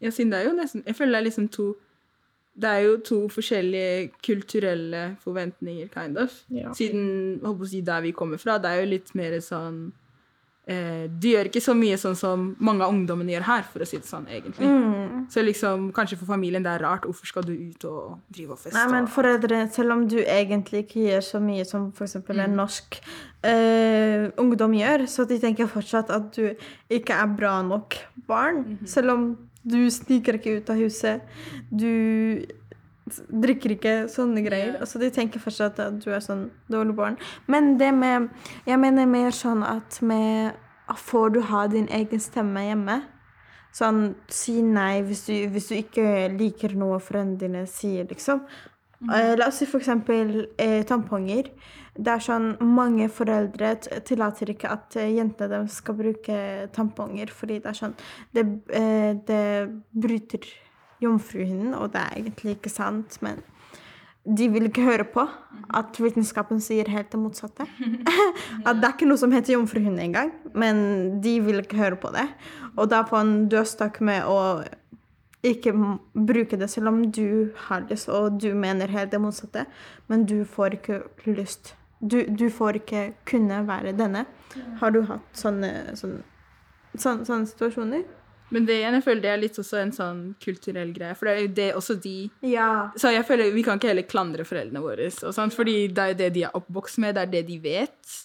Ja, 0.01 0.11
siden 0.11 0.31
det 0.33 0.39
er 0.41 0.49
jo 0.49 0.55
nesten 0.57 0.83
Jeg 0.85 0.97
føler 0.97 1.13
det 1.13 1.19
er 1.19 1.27
liksom 1.29 1.49
to 1.53 1.67
Det 2.53 2.69
er 2.69 2.83
jo 2.85 2.97
to 3.01 3.17
forskjellige 3.33 4.11
kulturelle 4.21 5.03
forventninger, 5.23 5.89
kind 5.93 6.19
of. 6.21 6.35
Ja. 6.53 6.69
Siden 6.77 7.41
håper 7.41 7.65
å 7.65 7.69
si, 7.69 7.81
der 7.85 8.03
vi 8.05 8.13
kommer 8.13 8.41
fra, 8.41 8.59
det 8.61 8.69
er 8.69 8.83
jo 8.83 8.89
litt 8.91 9.09
mer 9.17 9.39
sånn 9.41 9.87
eh, 10.69 11.07
Du 11.09 11.31
gjør 11.31 11.49
ikke 11.49 11.63
så 11.65 11.73
mye 11.77 11.97
sånn 11.97 12.17
som 12.19 12.43
mange 12.61 12.85
av 12.85 12.93
ungdommene 12.93 13.33
gjør 13.33 13.47
her, 13.47 13.63
for 13.71 13.81
å 13.81 13.87
si 13.89 13.97
det 13.97 14.05
sånn, 14.05 14.27
egentlig. 14.29 14.69
Mm. 14.69 15.23
Så 15.33 15.41
liksom, 15.41 15.87
kanskje 15.97 16.19
for 16.19 16.29
familien 16.29 16.65
det 16.65 16.75
er 16.75 16.85
rart. 16.85 17.07
Hvorfor 17.09 17.31
skal 17.31 17.47
du 17.47 17.55
ut 17.55 17.87
og 17.89 18.19
drive 18.29 18.53
og 18.53 18.61
feste? 18.61 18.75
Nei, 18.77 18.85
men 18.91 19.09
foreldre, 19.11 19.63
selv 19.73 19.95
om 19.95 20.03
du 20.11 20.19
egentlig 20.21 20.83
ikke 20.85 21.07
gjør 21.07 21.25
så 21.25 21.41
mye 21.41 21.65
som 21.65 21.87
f.eks. 21.89 22.19
en 22.21 22.59
norsk 22.59 22.99
eh, 23.49 24.27
ungdom 24.43 24.77
gjør, 24.77 25.07
så 25.09 25.25
de 25.25 25.39
tenker 25.41 25.71
fortsatt 25.73 26.13
at 26.13 26.29
du 26.37 26.53
ikke 26.93 27.17
er 27.17 27.33
bra 27.33 27.55
nok 27.65 27.97
barn. 28.29 28.77
Selv 28.85 29.17
om 29.17 29.25
du 29.63 29.79
sniker 29.91 30.37
ikke 30.39 30.57
ut 30.59 30.69
av 30.69 30.81
huset. 30.81 31.23
Du 31.71 32.43
drikker 33.27 33.75
ikke 33.75 33.93
sånne 34.11 34.43
greier. 34.45 34.75
Altså, 34.79 34.99
de 35.01 35.11
tenker 35.13 35.41
fortsatt 35.43 35.79
at 35.83 35.99
du 36.03 36.09
er 36.11 36.23
sånn 36.23 36.49
dårlig 36.71 36.95
barn. 36.97 37.17
Men 37.47 37.77
det 37.79 37.93
med 37.95 38.29
Jeg 38.65 38.79
mener 38.79 39.07
mer 39.07 39.31
sånn 39.31 39.63
at 39.63 40.01
med 40.01 40.59
Får 40.99 41.29
du 41.33 41.39
ha 41.47 41.65
din 41.67 41.87
egen 41.87 42.19
stemme 42.19 42.59
hjemme? 42.67 42.97
Sånn, 43.73 44.15
si 44.29 44.59
nei 44.61 45.01
hvis 45.01 45.23
du, 45.25 45.33
hvis 45.49 45.69
du 45.71 45.77
ikke 45.79 46.27
liker 46.35 46.75
noe 46.77 46.99
foreldrene 47.01 47.63
sier, 47.65 48.05
liksom. 48.05 48.43
Eh, 49.11 49.33
La 49.39 49.47
oss 49.49 49.61
si 49.61 49.67
eksempel 49.67 50.47
eh, 50.57 50.83
tamponger. 50.87 51.51
Det 51.93 52.09
er 52.09 52.23
sånn 52.25 52.53
mange 52.65 53.05
foreldre 53.13 53.75
tillater 54.07 54.49
ikke 54.53 54.71
at 54.73 54.97
eh, 54.97 55.11
jentene 55.13 55.51
deres 55.51 55.79
skal 55.81 55.97
bruke 55.99 56.37
tamponger, 56.73 57.29
fordi 57.33 57.59
det 57.61 57.69
er 57.69 57.79
sånn 57.83 57.95
Det, 58.33 58.45
eh, 58.73 59.11
det 59.27 59.43
bryter 59.91 60.47
jomfruhinnen, 61.03 61.73
og 61.77 61.91
det 61.93 62.01
er 62.01 62.21
egentlig 62.21 62.57
ikke 62.57 62.71
sant, 62.71 63.19
men 63.21 63.43
de 64.23 64.47
vil 64.47 64.69
ikke 64.69 64.85
høre 64.87 65.03
på 65.03 65.25
at 65.75 65.97
vitenskapen 65.99 66.61
sier 66.63 66.87
helt 66.87 67.11
det 67.11 67.19
motsatte. 67.19 67.67
at 68.67 68.79
det 68.79 68.87
er 68.87 68.93
ikke 68.95 69.09
noe 69.09 69.19
som 69.19 69.33
heter 69.35 69.57
jomfruhinne 69.57 70.01
engang, 70.05 70.31
men 70.55 71.19
de 71.21 71.37
vil 71.43 71.59
ikke 71.61 71.81
høre 71.81 71.99
på 71.99 72.13
det. 72.15 72.25
Og 72.77 72.87
da 72.89 73.03
får 73.05 73.19
en 73.19 73.35
dødstak 73.51 73.99
med 74.01 74.23
å 74.25 74.63
ikke 75.43 75.73
bruke 76.13 76.57
det 76.59 76.69
selv 76.71 76.87
om 76.93 77.03
du 77.11 77.51
har 77.67 77.85
lyst, 77.89 78.09
og 78.09 78.39
du 78.39 78.53
mener 78.55 78.91
helt 78.91 79.11
det 79.11 79.19
motsatte, 79.21 79.65
men 80.07 80.25
du 80.29 80.43
får 80.47 80.79
ikke 80.79 81.01
lyst. 81.25 81.75
Du, 81.99 82.21
du 82.27 82.49
får 82.51 82.79
ikke 82.81 83.03
kunne 83.27 83.61
være 83.67 83.95
denne. 83.95 84.25
Har 84.79 84.91
du 84.91 85.03
hatt 85.07 85.39
sånne, 85.39 85.95
sånne, 85.99 86.23
sånne, 86.95 87.27
sånne 87.27 87.47
situasjoner? 87.51 88.03
Men 88.53 88.67
det 88.67 88.75
igjen, 88.77 88.97
jeg 88.99 89.05
føler 89.05 89.23
det 89.23 89.31
er 89.31 89.39
litt 89.41 89.55
også 89.57 89.79
en 89.81 89.93
sånn 89.95 90.19
kulturell 90.43 90.91
greie, 90.93 91.15
for 91.17 91.25
det 91.25 91.33
er 91.33 91.45
jo 91.45 91.53
det 91.57 91.69
også 91.79 91.95
de 92.03 92.17
Ja. 92.45 92.91
Så 92.99 93.13
jeg 93.13 93.25
føler 93.25 93.53
vi 93.55 93.63
kan 93.65 93.79
ikke 93.79 93.89
heller 93.89 94.05
klandre 94.05 94.45
foreldrene 94.45 94.83
våre, 94.83 95.07
og 95.09 95.33
sånt, 95.33 95.55
fordi 95.57 95.87
det 95.89 96.03
er 96.03 96.13
jo 96.13 96.19
det 96.19 96.29
de 96.35 96.45
er 96.47 96.59
oppvokst 96.59 97.01
med, 97.01 97.15
det 97.17 97.23
er 97.23 97.33
det 97.33 97.43
de 97.49 97.57
vet. 97.63 98.19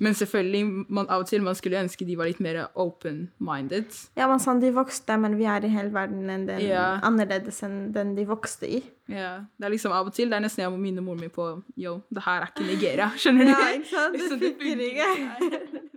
Men 0.00 0.14
selvfølgelig, 0.16 0.62
man, 0.88 1.06
av 1.12 1.20
og 1.22 1.28
til 1.28 1.42
man 1.44 1.54
skulle 1.58 1.80
ønske 1.80 2.06
de 2.08 2.16
var 2.16 2.26
litt 2.30 2.40
mer 2.40 2.62
open-minded. 2.74 3.92
Ja, 4.16 4.26
man 4.30 4.40
sa 4.40 4.54
de 4.58 4.70
vokste, 4.72 5.16
men 5.20 5.36
vi 5.36 5.44
er 5.44 5.64
i 5.64 5.68
hele 5.72 5.92
verden 5.92 6.30
enn 6.32 6.46
den, 6.48 6.60
Ja. 6.64 6.98
annerledes 7.04 7.62
enn 7.66 7.92
den 7.92 8.14
de 8.16 8.24
vokste 8.28 8.68
i. 8.68 8.82
Ja, 9.12 9.44
det 9.58 9.66
er 9.68 9.74
liksom 9.74 9.92
av 9.92 10.06
og 10.08 10.14
til, 10.16 10.30
det 10.30 10.36
er 10.38 10.44
nesten 10.46 10.64
jeg 10.64 10.72
må 10.72 10.80
minne 10.80 11.04
moren 11.04 11.20
min 11.20 11.30
på, 11.34 11.62
yo, 11.76 11.98
det 12.10 12.22
her 12.24 12.40
er 12.42 12.50
ikke 12.52 12.66
Nigeria, 12.72 13.10
skjønner 13.16 13.44
du? 13.44 13.52
Ja, 13.52 13.70
ikke 13.76 13.90
sant? 13.92 14.18
Det 14.20 14.40
funker 14.40 14.84
ikke. 14.88 15.80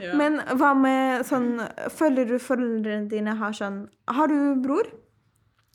Ja. 0.00 0.14
Men 0.16 0.38
hva 0.56 0.70
med 0.72 1.26
sånn 1.28 1.58
Føler 1.92 2.24
du 2.24 2.38
foreldrene 2.40 3.10
dine 3.10 3.34
har 3.36 3.52
sånn 3.52 3.82
Har 4.08 4.30
du 4.32 4.54
bror? 4.64 4.86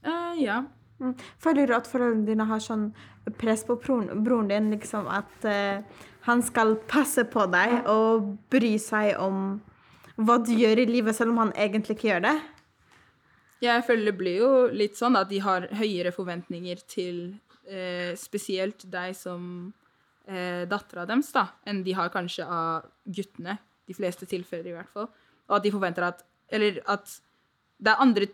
Uh, 0.01 0.34
ja. 0.42 0.63
Mm. 0.98 1.13
Føler 1.42 1.70
du 1.70 1.75
at 1.77 1.88
foreldrene 1.89 2.25
dine 2.25 2.48
har 2.50 2.62
sånn 2.63 2.89
press 3.38 3.63
på 3.68 3.77
broren, 3.82 4.24
broren 4.25 4.50
din, 4.50 4.70
liksom 4.74 5.10
at 5.12 5.46
uh, 5.46 6.06
han 6.27 6.44
skal 6.46 6.75
passe 6.89 7.25
på 7.30 7.46
deg 7.54 7.89
og 7.92 8.34
bry 8.51 8.75
seg 8.82 9.16
om 9.22 9.58
hva 10.18 10.39
du 10.42 10.54
gjør 10.58 10.82
i 10.82 10.88
livet, 10.89 11.16
selv 11.16 11.36
om 11.36 11.44
han 11.46 11.54
egentlig 11.54 11.98
ikke 11.98 12.10
gjør 12.10 12.24
det? 12.25 12.38
Jeg 13.62 13.84
føler 13.86 14.10
det 14.10 14.18
blir 14.18 14.39
jo 14.42 14.50
litt 14.74 14.98
sånn 14.98 15.18
at 15.18 15.30
de 15.30 15.42
har 15.42 15.68
høyere 15.77 16.13
forventninger 16.13 16.82
til 16.89 17.20
eh, 17.70 18.13
spesielt 18.18 18.86
deg 18.89 19.16
som 19.18 19.70
eh, 20.25 20.66
dattera 20.70 21.06
deres, 21.10 21.30
da, 21.34 21.48
enn 21.70 21.84
de 21.86 21.96
har 21.98 22.13
kanskje 22.13 22.46
av 22.46 22.89
guttene. 23.06 23.58
De 23.88 23.96
fleste 23.96 24.27
tilfeller, 24.30 24.74
i 24.74 24.75
hvert 24.75 24.92
fall. 24.94 25.08
Og 25.48 25.58
at 25.58 25.66
de 25.66 25.72
forventer 25.72 26.10
at 26.10 26.25
Eller 26.48 26.77
at 26.88 27.10
det 27.77 27.92
er 27.92 28.01
andre 28.01 28.27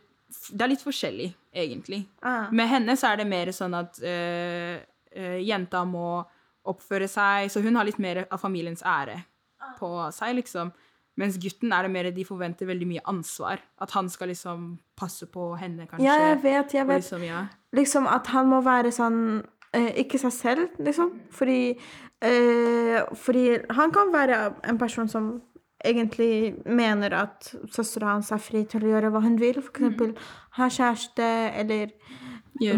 Det 0.52 0.64
er 0.64 0.72
litt 0.72 0.84
forskjellig, 0.84 1.30
egentlig. 1.54 2.04
Ah. 2.22 2.50
Med 2.52 2.70
henne 2.72 2.96
så 3.00 3.12
er 3.12 3.22
det 3.22 3.28
mer 3.30 3.52
sånn 3.56 3.76
at 3.78 4.00
eh, 4.04 4.80
eh, 5.14 5.38
jenta 5.46 5.84
må 5.88 6.24
oppføre 6.70 7.10
seg, 7.12 7.52
så 7.52 7.62
hun 7.64 7.76
har 7.76 7.88
litt 7.88 8.00
mer 8.02 8.24
av 8.30 8.40
familiens 8.42 8.84
ære 8.88 9.20
på 9.80 9.92
seg, 10.16 10.38
liksom. 10.40 10.72
Mens 11.20 11.38
gutten 11.38 11.74
er 11.76 11.86
det 11.86 11.92
mer 11.94 12.10
de 12.10 12.26
forventer 12.26 12.66
veldig 12.66 12.88
mye 12.90 13.04
ansvar. 13.10 13.62
At 13.82 13.94
han 13.94 14.10
skal 14.10 14.32
liksom 14.32 14.80
passe 14.98 15.28
på 15.30 15.52
henne, 15.60 15.86
kanskje. 15.86 16.08
Ja, 16.08 16.16
jeg 16.32 16.40
vet, 16.42 16.74
jeg 16.74 16.88
vet. 16.90 17.04
Liksom, 17.04 17.26
ja. 17.28 17.44
liksom 17.76 18.10
at 18.10 18.32
han 18.34 18.50
må 18.50 18.64
være 18.66 18.94
sånn 18.94 19.20
eh, 19.76 19.92
Ikke 20.02 20.22
seg 20.22 20.34
selv, 20.34 20.80
liksom. 20.82 21.14
Fordi, 21.34 21.76
eh, 22.26 22.98
fordi 23.14 23.46
han 23.78 23.94
kan 23.94 24.14
være 24.14 24.40
en 24.70 24.82
person 24.82 25.12
som 25.12 25.36
egentlig 25.84 26.56
mener 26.66 27.14
at 27.18 27.54
søstera 27.74 28.14
hans 28.16 28.32
er 28.32 28.42
fri 28.42 28.64
til 28.70 28.86
å 28.86 28.94
gjøre 28.96 29.12
hva 29.14 29.22
hun 29.26 29.40
vil. 29.42 29.60
For 29.62 29.72
eksempel 29.76 30.14
ha 30.58 30.70
kjæreste 30.72 31.30
eller 31.60 31.92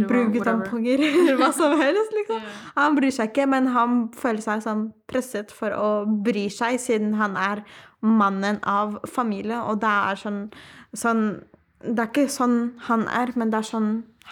bruke 0.07 0.43
tamponger 0.43 1.01
eller 1.09 1.35
hva 1.39 1.51
som 1.53 1.75
helst. 1.81 2.13
liksom. 2.15 2.41
Han 2.77 2.95
bryr 2.97 3.13
seg 3.13 3.31
ikke, 3.31 3.47
men 3.51 3.67
han 3.75 3.97
føler 4.15 4.41
seg 4.43 4.63
sånn 4.65 4.87
presset 5.11 5.51
for 5.53 5.75
å 5.75 5.89
bry 6.05 6.47
seg, 6.53 6.79
siden 6.81 7.15
han 7.19 7.35
er 7.37 7.63
mannen 8.05 8.59
av 8.69 8.99
familie, 9.09 9.57
og 9.65 9.81
det 9.81 9.91
er 9.91 10.19
sånn, 10.21 10.41
sånn 10.93 11.27
Det 11.85 12.01
er 12.01 12.07
ikke 12.09 12.29
sånn 12.31 12.79
han 12.87 13.03
er, 13.13 13.31
men 13.37 13.51
det 13.53 13.59
er 13.59 13.67
sånn 13.67 13.89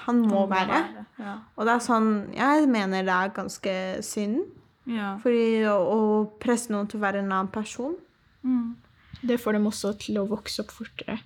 han 0.08 0.24
må 0.26 0.48
være. 0.50 0.80
Ja. 1.22 1.34
Og 1.54 1.68
det 1.68 1.74
er 1.76 1.84
sånn 1.86 2.08
Jeg 2.34 2.66
mener 2.72 3.04
det 3.06 3.14
er 3.14 3.34
ganske 3.36 3.74
synd. 4.02 4.40
ja. 4.90 5.12
Fordi 5.22 5.62
å, 5.70 5.76
å 5.78 6.00
presse 6.42 6.74
noen 6.74 6.88
til 6.90 6.98
å 6.98 7.04
være 7.04 7.22
en 7.22 7.30
annen 7.32 7.52
person 7.54 7.94
Mm. 8.44 8.76
Det 9.24 9.40
får 9.40 9.58
dem 9.58 9.68
også 9.70 9.94
til 10.04 10.20
å 10.20 10.28
vokse 10.30 10.64
opp 10.64 10.72
fortere. 10.76 11.20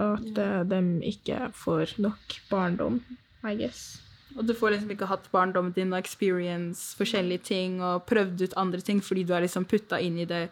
Og 0.00 0.16
at 0.18 0.38
eh, 0.42 0.60
de 0.70 0.80
ikke 1.10 1.50
får 1.56 1.96
nok 2.02 2.38
barndom, 2.50 3.00
I 3.46 3.56
guess. 3.58 4.00
Og 4.38 4.46
du 4.46 4.54
får 4.54 4.76
liksom 4.76 4.92
ikke 4.94 5.08
hatt 5.10 5.26
barndommen 5.32 5.74
din 5.74 5.92
og 5.92 5.98
experience 5.98 6.94
forskjellige 6.98 7.46
ting 7.50 7.80
og 7.82 8.04
prøvd 8.06 8.44
ut 8.44 8.58
andre 8.60 8.82
ting 8.84 9.00
fordi 9.02 9.24
du 9.26 9.32
er 9.34 9.42
liksom 9.42 9.66
putta 9.66 9.98
inn 9.98 10.20
i 10.22 10.28
det 10.28 10.44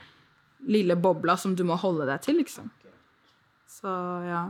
lille 0.66 0.96
bobla 0.98 1.36
som 1.38 1.54
du 1.54 1.62
må 1.66 1.76
holde 1.78 2.08
deg 2.08 2.24
til, 2.24 2.40
liksom. 2.40 2.72
Så 3.70 3.92
ja. 4.26 4.48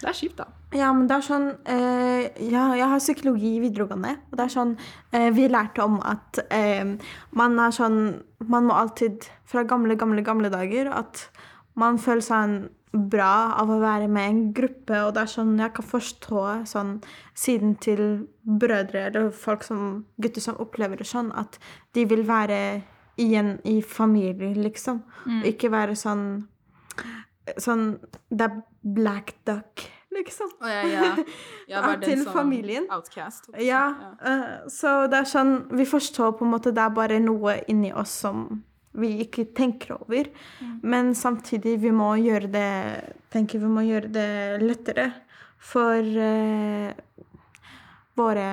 Det 0.00 0.08
er 0.10 0.16
kjipt, 0.16 0.40
da. 0.40 0.48
Ja, 0.76 0.92
men 0.94 1.08
det 1.10 1.16
er 1.16 1.26
sånn 1.26 1.46
eh, 1.66 2.28
Ja, 2.46 2.68
jeg 2.78 2.86
har 2.92 3.02
psykologi 3.02 3.56
i 3.56 3.62
videregående, 3.62 4.14
og 4.30 4.36
det 4.38 4.44
er 4.44 4.52
sånn 4.54 4.74
eh, 5.10 5.30
Vi 5.34 5.48
lærte 5.50 5.82
om 5.82 5.96
at 6.06 6.38
eh, 6.46 6.92
man 7.36 7.56
er 7.58 7.74
sånn 7.74 8.00
Man 8.46 8.68
må 8.68 8.76
alltid, 8.78 9.26
fra 9.50 9.64
gamle, 9.66 9.96
gamle, 9.98 10.22
gamle 10.26 10.50
dager, 10.52 10.92
at 10.94 11.26
man 11.78 11.98
føler 12.02 12.22
seg 12.24 12.54
bra 12.90 13.54
av 13.58 13.70
å 13.70 13.78
være 13.82 14.08
med 14.10 14.24
i 14.24 14.30
en 14.32 14.40
gruppe, 14.54 14.96
og 15.06 15.12
det 15.14 15.24
er 15.24 15.32
sånn 15.32 15.52
Jeg 15.58 15.74
kan 15.74 15.86
forstå 15.90 16.44
sånn 16.70 16.94
siden 17.38 17.74
til 17.82 18.04
brødre 18.42 19.08
eller 19.10 19.30
folk 19.34 19.66
som 19.66 20.04
gutter 20.22 20.42
som 20.42 20.58
opplever 20.62 20.98
det 20.98 21.06
sånn, 21.06 21.30
at 21.38 21.58
de 21.94 22.06
vil 22.10 22.24
være 22.28 22.80
igjen 23.20 23.56
i 23.68 23.80
familie, 23.84 24.54
liksom, 24.56 25.02
og 25.26 25.46
ikke 25.50 25.70
være 25.72 25.94
sånn 25.98 26.24
Sånn 27.58 27.98
Det 28.28 28.46
er 28.46 28.60
black 28.80 29.34
duck, 29.48 29.84
liksom. 30.14 30.50
Oh, 30.60 30.70
ja, 30.70 30.82
ja, 30.86 31.12
Ja, 31.68 31.94
til 32.02 32.24
familien. 32.28 32.88
Outcast. 32.90 33.50
også. 33.50 33.62
Ja, 33.64 33.84
Uh, 34.20 34.68
så 34.68 35.06
det 35.08 35.22
er 35.22 35.28
sånn 35.28 35.54
Vi 35.72 35.86
forstår 35.88 36.34
på 36.36 36.44
en 36.44 36.50
måte 36.52 36.74
det 36.76 36.82
er 36.82 36.92
bare 36.92 37.20
noe 37.22 37.60
inni 37.72 37.92
oss 37.92 38.12
som 38.26 38.62
vi 38.92 39.20
ikke 39.22 39.46
tenker 39.54 39.94
over. 39.96 40.28
Men 40.82 41.14
samtidig, 41.14 41.78
vi 41.80 41.92
må 41.94 42.16
gjøre 42.18 42.50
det 42.50 42.70
tenker 43.30 43.62
vi 43.62 43.70
må 43.70 43.84
gjøre 43.86 44.10
det 44.10 44.30
lettere 44.64 45.06
for 45.60 46.02
uh, 46.02 46.90
våre 48.18 48.48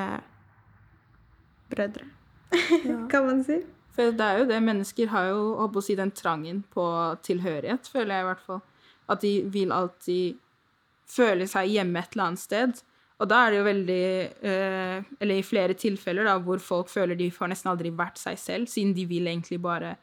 brødre, 1.72 2.06
kan 3.12 3.26
man 3.26 3.44
si. 3.44 3.60
For 3.96 4.14
det 4.14 4.26
er 4.26 4.42
jo 4.42 4.48
det, 4.50 4.58
mennesker 4.64 5.10
har 5.12 5.32
jo 5.32 5.40
holdt 5.58 5.74
på 5.74 5.82
å 5.82 5.86
si, 5.88 5.96
den 5.98 6.14
trangen 6.16 6.62
på 6.74 6.86
tilhørighet, 7.26 7.90
føler 7.90 8.20
jeg 8.20 8.26
i 8.26 8.28
hvert 8.30 8.44
fall. 8.46 8.62
At 9.10 9.22
de 9.24 9.42
vil 9.54 9.72
alltid 9.72 10.38
føle 11.08 11.48
seg 11.48 11.70
hjemme 11.72 12.00
et 12.04 12.14
eller 12.16 12.26
annet 12.32 12.40
sted. 12.44 12.82
Og 13.18 13.30
da 13.32 13.46
er 13.48 13.52
det 13.54 13.58
jo 13.58 13.66
veldig 13.66 14.02
eh, 14.46 15.06
Eller 15.24 15.40
i 15.40 15.46
flere 15.46 15.74
tilfeller 15.74 16.28
da, 16.28 16.36
hvor 16.44 16.60
folk 16.62 16.90
føler 16.92 17.18
de 17.18 17.32
får 17.34 17.50
nesten 17.54 17.72
aldri 17.72 17.90
vært 17.98 18.20
seg 18.22 18.38
selv, 18.38 18.68
siden 18.70 18.94
de 18.94 19.06
vil 19.10 19.26
egentlig 19.32 19.58
bare 19.64 19.96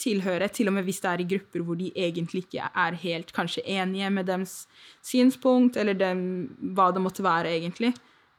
tilhøre, 0.00 0.48
til 0.48 0.68
og 0.70 0.72
med 0.78 0.84
hvis 0.88 1.00
det 1.04 1.08
er 1.10 1.20
i 1.20 1.28
grupper 1.28 1.60
hvor 1.64 1.76
de 1.76 1.90
egentlig 1.92 2.46
ikke 2.46 2.68
er 2.84 2.94
helt 3.02 3.32
kanskje 3.36 3.60
enige 3.68 4.08
med 4.10 4.26
dems 4.30 4.54
synspunkt, 5.04 5.76
eller 5.76 5.92
dem, 5.94 6.22
hva 6.76 6.86
det 6.96 7.02
måtte 7.04 7.22
være, 7.24 7.52
egentlig. 7.58 7.90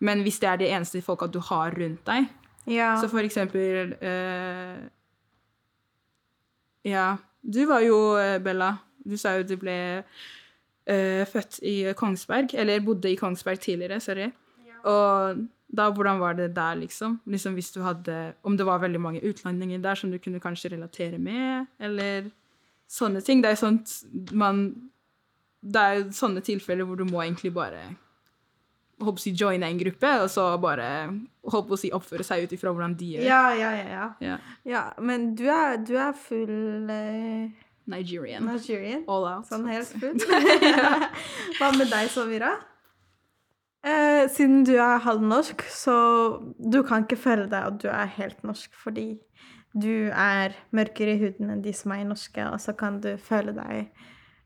Men 0.02 0.24
hvis 0.26 0.40
det 0.42 0.50
er 0.50 0.58
det 0.58 0.72
eneste 0.74 1.04
folka 1.06 1.28
du 1.30 1.38
har 1.52 1.72
rundt 1.78 2.02
deg, 2.10 2.26
Ja. 2.70 2.96
så 3.02 3.08
for 3.10 3.22
eksempel 3.26 3.94
eh, 4.02 4.82
Ja, 6.86 7.18
du 7.42 7.66
var 7.66 7.82
jo, 7.86 8.18
eh, 8.18 8.40
Bella 8.42 8.72
Du 9.04 9.18
sa 9.18 9.36
jo 9.38 9.48
du 9.48 9.56
ble 9.62 9.78
uh, 10.02 11.24
født 11.32 11.60
i 11.68 11.76
Kongsberg, 11.98 12.54
eller 12.54 12.84
bodde 12.86 13.12
i 13.12 13.18
Kongsberg 13.20 13.60
tidligere, 13.64 14.00
sorry. 14.04 14.32
Og 14.82 15.42
da, 15.72 15.88
hvordan 15.94 16.20
var 16.20 16.34
det 16.34 16.56
der, 16.56 16.76
liksom? 16.76 17.20
liksom? 17.26 17.54
Hvis 17.54 17.72
du 17.72 17.82
hadde 17.82 18.34
Om 18.44 18.58
det 18.58 18.66
var 18.66 18.80
veldig 18.82 19.00
mange 19.02 19.24
utlendinger 19.24 19.80
der 19.80 19.96
som 19.96 20.12
du 20.12 20.18
kunne 20.18 20.40
kanskje 20.40 20.74
relatere 20.74 21.18
med, 21.18 21.66
eller 21.80 22.32
sånne 22.92 23.22
ting. 23.22 23.44
Det 23.44 23.52
er 23.52 23.60
sånt 23.60 23.94
man 24.32 24.64
Det 25.62 25.82
er 25.82 26.00
jo 26.00 26.08
sånne 26.16 26.42
tilfeller 26.42 26.88
hvor 26.90 26.98
du 26.98 27.06
må 27.06 27.22
egentlig 27.22 27.54
bare 27.54 27.84
håper 29.02 29.18
å 29.18 29.22
si, 29.22 29.32
joine 29.38 29.66
en 29.66 29.80
gruppe, 29.80 30.10
og 30.24 30.30
så 30.30 30.44
bare 30.62 30.88
håper 31.50 31.74
å 31.74 31.80
si, 31.80 31.90
oppføre 31.94 32.26
seg 32.26 32.46
ut 32.46 32.52
ifra 32.54 32.70
hvordan 32.74 32.94
de 32.98 33.08
gjør. 33.16 33.26
Ja, 33.26 33.42
ja, 33.58 33.72
ja. 33.78 33.88
ja. 33.90 34.08
Ja. 34.22 34.38
ja 34.68 34.84
men 35.02 35.32
du 35.38 35.48
er, 35.50 35.80
du 35.82 35.96
er 35.98 36.14
full 36.18 36.92
eh, 36.94 37.64
Nigerian. 37.92 38.48
Nigerian. 38.48 39.06
All 39.12 39.28
out. 39.30 39.48
Sånn 39.50 39.68
helt 39.70 39.90
spurt. 39.94 40.26
Hva 41.60 41.72
med 41.78 41.92
deg, 41.92 42.12
Sovira? 42.14 42.56
Eh, 43.82 44.28
siden 44.30 44.64
du 44.68 44.76
er 44.78 45.02
halvnorsk, 45.02 45.64
så 45.74 45.96
du 46.62 46.84
kan 46.86 47.08
ikke 47.08 47.18
føle 47.18 47.48
deg 47.50 47.70
at 47.72 47.80
du 47.82 47.88
er 47.90 48.12
helt 48.20 48.44
norsk, 48.46 48.74
fordi 48.78 49.16
du 49.74 50.12
er 50.12 50.54
mørkere 50.76 51.16
i 51.16 51.22
huden 51.24 51.50
enn 51.54 51.64
de 51.66 51.74
som 51.74 51.94
er 51.96 52.04
norske, 52.06 52.44
og 52.46 52.60
så 52.62 52.76
kan 52.78 53.00
du 53.02 53.16
føle 53.18 53.56
deg 53.58 53.90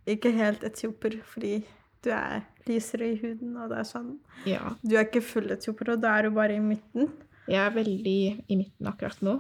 ikke 0.08 0.32
helt 0.38 0.64
etioper, 0.64 1.18
fordi 1.26 1.58
du 2.06 2.12
er 2.14 2.46
lysere 2.70 3.10
i 3.12 3.18
huden, 3.20 3.58
og 3.58 3.74
det 3.74 3.82
er 3.82 3.90
sånn. 3.90 4.12
Ja. 4.48 4.76
Du 4.86 4.96
er 4.96 5.08
ikke 5.08 5.24
full 5.26 5.50
etioper, 5.52 5.96
og 5.96 6.04
da 6.04 6.14
er 6.20 6.30
du 6.30 6.36
bare 6.38 6.56
i 6.56 6.64
midten. 6.64 7.10
Jeg 7.50 7.62
er 7.66 7.76
veldig 7.76 8.20
i 8.48 8.58
midten 8.58 8.90
akkurat 8.90 9.20
nå. 9.26 9.36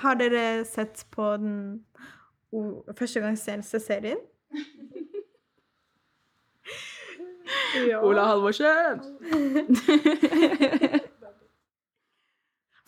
Har 0.00 0.16
dere 0.16 0.62
sett 0.64 1.04
på 1.12 1.26
den 1.42 1.56
o- 2.52 2.84
ser 3.66 3.78
serien. 3.82 4.18
Ola 8.02 8.24
Halvorsen! 8.28 9.00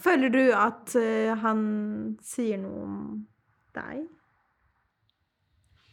Føler 0.04 0.28
du 0.28 0.42
at 0.52 0.92
eh, 1.00 1.32
han 1.40 1.60
sier 2.24 2.58
noe 2.60 2.82
om 2.84 2.96
deg? 3.74 4.02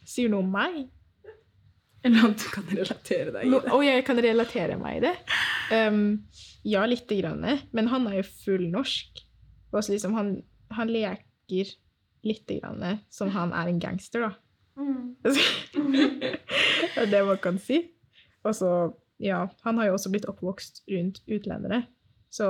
Sier 0.08 0.28
noe 0.32 0.40
om 0.44 0.50
meg? 0.52 0.82
Eller 2.04 2.26
at 2.32 2.38
du 2.42 2.48
kan 2.52 2.66
relatere 2.68 3.30
deg 3.32 3.46
i 3.46 3.50
det. 3.52 3.60
og 3.72 3.84
jeg 3.86 4.04
kan 4.04 4.18
relatere 4.20 4.76
meg 4.80 4.96
i 4.98 5.00
det. 5.06 5.14
Um, 5.72 6.00
ja, 6.66 6.82
lite 6.90 7.14
grann. 7.20 7.44
Men 7.72 7.86
han 7.92 8.06
er 8.10 8.14
jo 8.18 8.24
full 8.42 8.64
norsk. 8.72 9.22
Og 9.72 9.84
så 9.86 9.92
liksom 9.94 10.14
han, 10.18 10.28
han 10.74 10.88
leker 10.92 11.66
lite 12.26 12.58
grann 12.60 13.00
som 13.10 13.30
han 13.34 13.52
er 13.56 13.70
en 13.70 13.80
gangster, 13.82 14.28
da. 14.28 14.32
det 15.22 17.02
er 17.02 17.10
det 17.10 17.22
man 17.26 17.40
kan 17.42 17.58
si. 17.60 17.82
Og 18.46 18.54
så, 18.56 18.70
ja, 19.22 19.44
han 19.62 19.78
har 19.78 19.90
jo 19.90 19.96
også 19.98 20.12
blitt 20.12 20.28
oppvokst 20.30 20.82
rundt 20.90 21.20
utlendere. 21.28 21.82
Så 22.32 22.48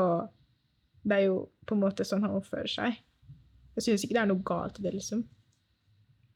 det 1.03 1.17
er 1.17 1.25
jo 1.27 1.39
på 1.67 1.77
en 1.77 1.83
måte 1.83 2.07
sånn 2.07 2.23
han 2.25 2.37
oppfører 2.37 2.71
seg. 2.71 3.01
Jeg 3.77 3.87
synes 3.87 4.05
ikke 4.05 4.17
det 4.17 4.23
er 4.23 4.31
noe 4.31 4.47
galt 4.47 4.79
i 4.79 4.85
det, 4.85 4.95
liksom. 4.95 5.25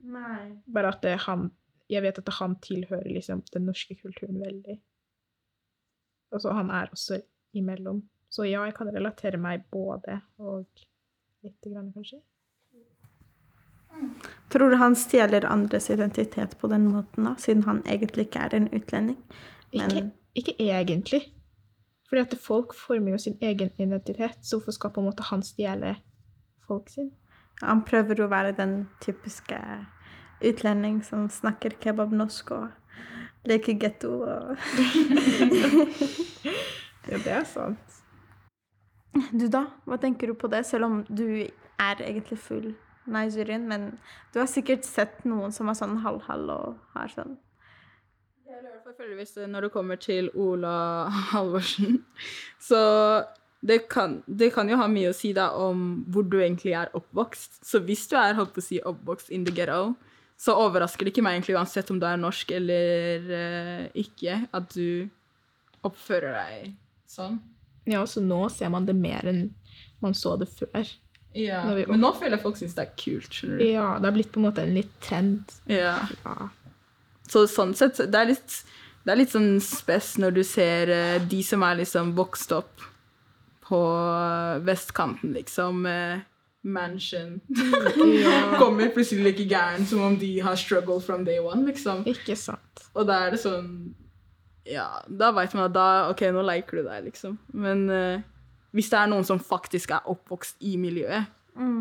Nei. 0.06 0.56
Bare 0.70 0.92
at 0.94 1.02
det, 1.02 1.16
han 1.26 1.50
Jeg 1.90 2.02
vet 2.02 2.18
at 2.18 2.30
han 2.40 2.56
tilhører 2.58 3.06
liksom 3.14 3.44
den 3.54 3.68
norske 3.68 3.94
kulturen 3.94 4.40
veldig. 4.42 4.74
Og 6.34 6.42
så 6.42 6.50
han 6.56 6.72
er 6.74 6.90
også 6.90 7.20
imellom. 7.54 8.00
Så 8.28 8.42
ja, 8.48 8.64
jeg 8.66 8.74
kan 8.74 8.90
relatere 8.90 9.38
meg 9.38 9.68
både 9.70 10.18
og 10.42 10.66
lite 11.46 11.70
grann, 11.70 11.92
kanskje. 11.94 12.18
Tror 14.52 14.70
du 14.70 14.76
han 14.76 14.94
stjeler 14.96 15.46
andres 15.48 15.90
identitet 15.90 16.58
på 16.60 16.68
den 16.70 16.86
måten, 16.88 17.26
da, 17.26 17.34
siden 17.38 17.64
han 17.66 17.82
egentlig 17.86 18.28
ikke 18.28 18.44
er 18.46 18.54
en 18.56 18.68
utlending? 18.74 19.18
Ikke, 19.74 20.04
ikke 20.38 20.54
egentlig. 20.62 21.22
Fordi 22.08 22.22
at 22.22 22.36
folk 22.38 22.74
former 22.78 23.16
jo 23.16 23.18
sin 23.18 23.38
egen 23.42 23.70
identitet, 23.78 24.38
så 24.42 24.56
hvorfor 24.56 24.76
skal 24.76 24.90
på 24.94 25.02
en 25.02 25.08
måte 25.10 25.26
han 25.26 25.42
stjele 25.42 25.96
folk 26.66 26.88
sin? 26.92 27.10
Han 27.62 27.82
prøver 27.88 28.22
å 28.22 28.30
være 28.30 28.54
den 28.56 28.86
typiske 29.02 29.58
utlending 30.44 31.00
som 31.04 31.26
snakker 31.32 31.78
kebabnorsk 31.80 32.50
og 32.54 32.66
leker 33.48 33.78
getto 33.80 34.20
og 34.22 34.56
Ja, 37.06 37.18
det 37.22 37.30
er 37.30 37.44
sant. 37.46 38.00
Du, 39.30 39.46
da? 39.48 39.62
Hva 39.86 39.96
tenker 40.02 40.26
du 40.26 40.34
på 40.34 40.50
det, 40.50 40.64
selv 40.66 40.88
om 40.88 40.96
du 41.06 41.46
er 41.46 42.02
egentlig 42.02 42.38
full 42.42 42.74
Nigerian, 43.06 43.66
men 43.68 43.98
du 44.32 44.40
har 44.40 44.48
sikkert 44.50 44.84
sett 44.84 45.24
noen 45.24 45.52
som 45.54 45.68
er 45.70 45.78
sånn 45.78 45.98
halv-halv 46.04 46.52
og 46.52 46.78
har 46.94 47.12
sånn 47.12 47.36
Jeg 48.46 48.62
lurer 48.62 48.82
på 48.84 48.92
det- 48.96 49.48
når 49.50 49.66
det 49.66 49.72
kommer 49.72 49.96
til 50.00 50.30
Ola 50.34 51.08
Halvorsen, 51.32 52.04
så 52.68 53.26
det 53.66 53.88
kan, 53.88 54.22
det 54.26 54.52
kan 54.54 54.68
jo 54.68 54.76
ha 54.76 54.86
mye 54.86 55.10
å 55.10 55.14
si 55.16 55.32
da 55.32 55.50
om 55.50 56.04
hvor 56.08 56.22
du 56.22 56.38
egentlig 56.38 56.74
er 56.76 56.90
oppvokst. 56.94 57.64
Så 57.66 57.80
hvis 57.82 58.06
du 58.08 58.14
er 58.16 58.36
holdt 58.38 58.52
på 58.54 58.62
å 58.62 58.66
si, 58.66 58.78
oppvokst 58.80 59.30
in 59.34 59.44
the 59.44 59.50
ghetto, 59.50 59.96
så 60.38 60.54
overrasker 60.60 61.06
det 61.06 61.14
ikke 61.14 61.24
meg 61.24 61.38
egentlig 61.38 61.56
uansett 61.56 61.90
om 61.90 61.98
du 61.98 62.06
er 62.06 62.20
norsk 62.20 62.52
eller 62.52 63.26
uh, 63.26 63.84
ikke, 63.96 64.48
at 64.52 64.68
du 64.76 65.08
oppfører 65.86 66.36
deg 66.36 66.74
sånn. 67.10 67.40
Ja, 67.88 68.02
så 68.06 68.20
nå 68.22 68.44
ser 68.52 68.70
man 68.74 68.86
det 68.86 68.96
mer 68.98 69.26
enn 69.30 69.54
man 70.02 70.14
så 70.14 70.36
det 70.38 70.48
før. 70.52 70.84
Ja. 71.36 71.62
Men 71.68 72.00
nå 72.00 72.12
føler 72.16 72.38
jeg 72.38 72.44
folk 72.46 72.60
syns 72.60 72.76
det 72.78 72.86
er 72.86 72.94
kult. 72.98 73.28
skjønner 73.28 73.60
du? 73.60 73.66
Ja, 73.68 73.88
det 74.00 74.08
har 74.08 74.16
blitt 74.16 74.32
på 74.32 74.40
en 74.40 74.48
måte 74.48 74.64
en 74.64 74.76
litt 74.76 74.94
trend. 75.04 75.56
Ja. 75.70 75.98
Ja. 76.24 76.50
Så 77.30 77.44
sånn 77.50 77.74
sett, 77.76 77.98
det 77.98 78.20
er 78.20 78.30
litt, 78.30 78.60
det 79.04 79.12
er 79.12 79.20
litt 79.20 79.34
sånn 79.34 79.56
spes 79.64 80.14
når 80.22 80.38
du 80.38 80.44
ser 80.46 80.92
uh, 80.92 81.18
de 81.20 81.42
som 81.44 81.64
er 81.66 81.82
liksom 81.82 82.14
vokst 82.18 82.54
opp 82.56 82.86
på 83.66 83.82
vestkanten, 84.64 85.34
liksom, 85.34 85.84
Uh, 85.90 86.24
mansion. 86.66 87.40
Kommer 88.58 88.88
plutselig 88.88 89.22
like 89.24 89.44
gæren 89.46 89.86
som 89.86 90.02
om 90.02 90.18
de 90.18 90.40
har 90.40 90.56
struggled 90.56 91.04
from 91.04 91.24
day 91.24 91.38
one, 91.38 91.66
liksom. 91.66 92.02
Ikke 92.06 92.36
sant. 92.36 92.88
Og 92.94 93.06
da 93.06 93.26
er 93.26 93.36
det 93.36 93.40
sånn 93.42 93.68
Ja, 94.66 94.88
da 95.06 95.30
veit 95.30 95.54
man 95.54 95.68
at 95.68 95.76
da 95.76 95.88
OK, 96.10 96.24
nå 96.34 96.42
leker 96.42 96.80
du 96.80 96.88
deg, 96.88 97.04
liksom. 97.06 97.36
Men 97.54 97.84
eh, 97.92 98.24
hvis 98.76 98.92
det 98.92 99.00
er 99.00 99.08
noen 99.08 99.24
som 99.24 99.40
faktisk 99.40 99.94
er 99.96 100.06
oppvokst 100.12 100.60
i 100.68 100.76
miljøet, 100.80 101.32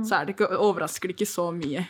så 0.08 0.22
er 0.22 0.28
det 0.28 0.38
ikke, 0.38 0.48
overrasker 0.56 1.12
det 1.12 1.18
ikke 1.18 1.28
så 1.28 1.50
mye 1.52 1.84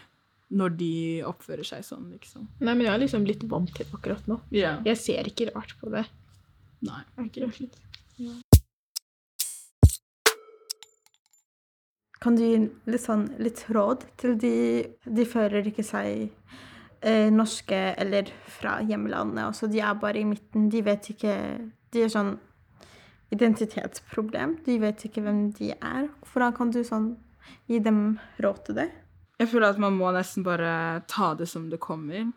når 0.56 0.76
de 0.80 0.96
oppfører 1.26 1.66
seg 1.68 1.86
sånn, 1.86 2.08
liksom. 2.14 2.46
Nei, 2.62 2.74
men 2.74 2.86
jeg 2.86 2.94
er 2.94 3.02
liksom 3.02 3.26
blitt 3.26 3.44
vant 3.50 3.72
til 3.74 3.86
det 3.86 3.98
akkurat 3.98 4.28
nå. 4.30 4.40
Yeah. 4.54 4.80
Jeg 4.86 5.02
ser 5.02 5.30
ikke 5.30 5.50
rart 5.52 5.74
på 5.82 5.90
det. 5.94 6.06
Nei. 6.86 7.02
Ikke 7.26 7.48
rart. 7.48 7.80
Kan 12.22 12.38
du 12.38 12.46
gi 12.46 12.56
litt, 12.62 13.04
sånn, 13.04 13.28
litt 13.42 13.66
råd 13.76 14.06
til 14.18 14.38
de 14.42 14.56
De 15.04 15.26
føler 15.30 15.68
ikke 15.70 15.84
seg 15.86 16.30
eh, 17.06 17.28
norske 17.34 17.82
eller 18.02 18.32
fra 18.50 18.80
hjemlandet. 18.86 19.50
Også 19.50 19.70
de 19.70 19.82
er 19.84 19.98
bare 20.02 20.22
i 20.22 20.28
midten. 20.30 20.70
De 20.74 20.82
vet 20.86 21.12
ikke 21.14 21.36
De 21.94 22.06
er 22.06 22.14
sånn 22.14 22.36
identitetsproblem. 23.36 24.58
De 24.66 24.80
vet 24.82 25.06
ikke 25.08 25.24
hvem 25.26 25.50
de 25.58 25.74
er. 25.76 26.08
Hvordan 26.32 26.56
kan 26.58 26.72
du 26.74 26.82
sånn 26.88 27.12
gi 27.70 27.82
dem 27.84 28.18
råd 28.42 28.64
til 28.68 28.80
det? 28.80 28.90
Jeg 29.40 29.52
føler 29.52 29.76
at 29.76 29.82
man 29.82 29.98
må 30.00 30.10
nesten 30.16 30.46
bare 30.46 31.04
ta 31.12 31.34
det 31.38 31.48
som 31.52 31.68
det 31.72 31.82
kommer. 31.84 32.32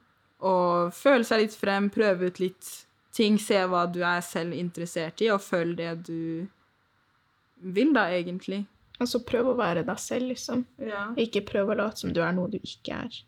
Og 0.44 0.94
føle 0.94 1.26
seg 1.26 1.44
litt 1.44 1.56
frem, 1.58 1.88
prøve 1.94 2.30
ut 2.30 2.40
litt 2.42 2.70
ting, 3.14 3.38
se 3.42 3.58
hva 3.66 3.86
du 3.90 4.00
er 4.06 4.20
selv 4.22 4.54
interessert 4.54 5.22
i, 5.24 5.30
og 5.34 5.42
følg 5.42 5.78
det 5.80 5.92
du 6.06 6.20
vil, 7.58 7.94
da, 7.94 8.06
egentlig. 8.14 8.64
Altså, 8.98 9.22
prøv 9.26 9.52
å 9.52 9.56
være 9.58 9.84
deg 9.86 9.98
selv, 10.02 10.30
liksom. 10.32 10.64
Ja. 10.82 11.08
Ikke 11.18 11.42
prøv 11.46 11.72
å 11.72 11.78
late 11.78 12.04
som 12.04 12.14
du 12.14 12.20
er 12.22 12.34
noe 12.36 12.50
du 12.50 12.58
ikke 12.60 13.00
er. 13.06 13.18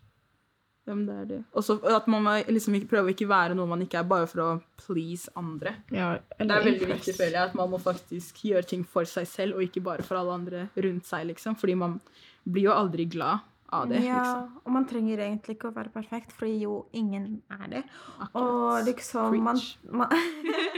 Hvem 0.91 1.05
det 1.07 1.13
er 1.15 1.27
det. 1.29 1.37
Og 1.55 1.63
så 1.63 1.77
at 1.87 2.07
man 2.11 2.25
må 2.25 2.33
liksom 2.51 2.75
ikke 2.75 2.89
prøve 2.91 3.11
å 3.11 3.13
ikke 3.13 3.29
være 3.31 3.55
noe 3.55 3.69
man 3.69 3.83
ikke 3.85 4.01
er, 4.01 4.07
bare 4.09 4.27
for 4.27 4.43
å 4.43 4.47
please 4.81 5.31
andre. 5.39 5.77
Ja, 5.93 6.17
Det 6.35 6.49
er 6.49 6.65
veldig 6.65 6.89
viktig, 6.89 7.15
føler 7.15 7.37
jeg, 7.37 7.51
at 7.51 7.55
man 7.55 7.71
må 7.71 7.79
faktisk 7.79 8.41
gjøre 8.49 8.67
ting 8.67 8.83
for 8.83 9.07
seg 9.07 9.29
selv, 9.29 9.55
og 9.55 9.63
ikke 9.63 9.83
bare 9.85 10.03
for 10.03 10.19
alle 10.19 10.35
andre 10.35 10.65
rundt 10.75 11.07
seg, 11.07 11.29
liksom. 11.29 11.55
Fordi 11.61 11.77
man 11.79 11.95
blir 12.43 12.67
jo 12.67 12.75
aldri 12.75 13.05
glad 13.07 13.47
av 13.71 13.87
det, 13.87 14.01
ja, 14.03 14.19
liksom. 14.19 14.63
og 14.65 14.73
man 14.75 14.85
trenger 14.89 15.21
egentlig 15.23 15.55
ikke 15.55 15.69
å 15.69 15.75
være 15.77 15.93
perfekt, 15.93 16.33
fordi 16.35 16.57
jo 16.65 16.73
ingen 16.91 17.37
er 17.55 17.69
det. 17.71 17.83
Og 18.19 18.25
Akkurat. 18.35 18.89
liksom 18.89 19.37
man, 19.45 19.61
man, 19.87 20.11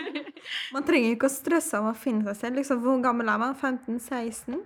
man 0.75 0.85
trenger 0.85 1.15
ikke 1.15 1.31
å 1.31 1.33
stresse 1.33 1.81
om 1.81 1.89
å 1.89 1.95
finne 1.97 2.27
seg 2.29 2.37
selv. 2.37 2.61
Liksom, 2.61 2.83
hvor 2.85 3.01
gammel 3.01 3.33
er 3.33 3.41
man? 3.41 3.57
15-16? 3.57 4.61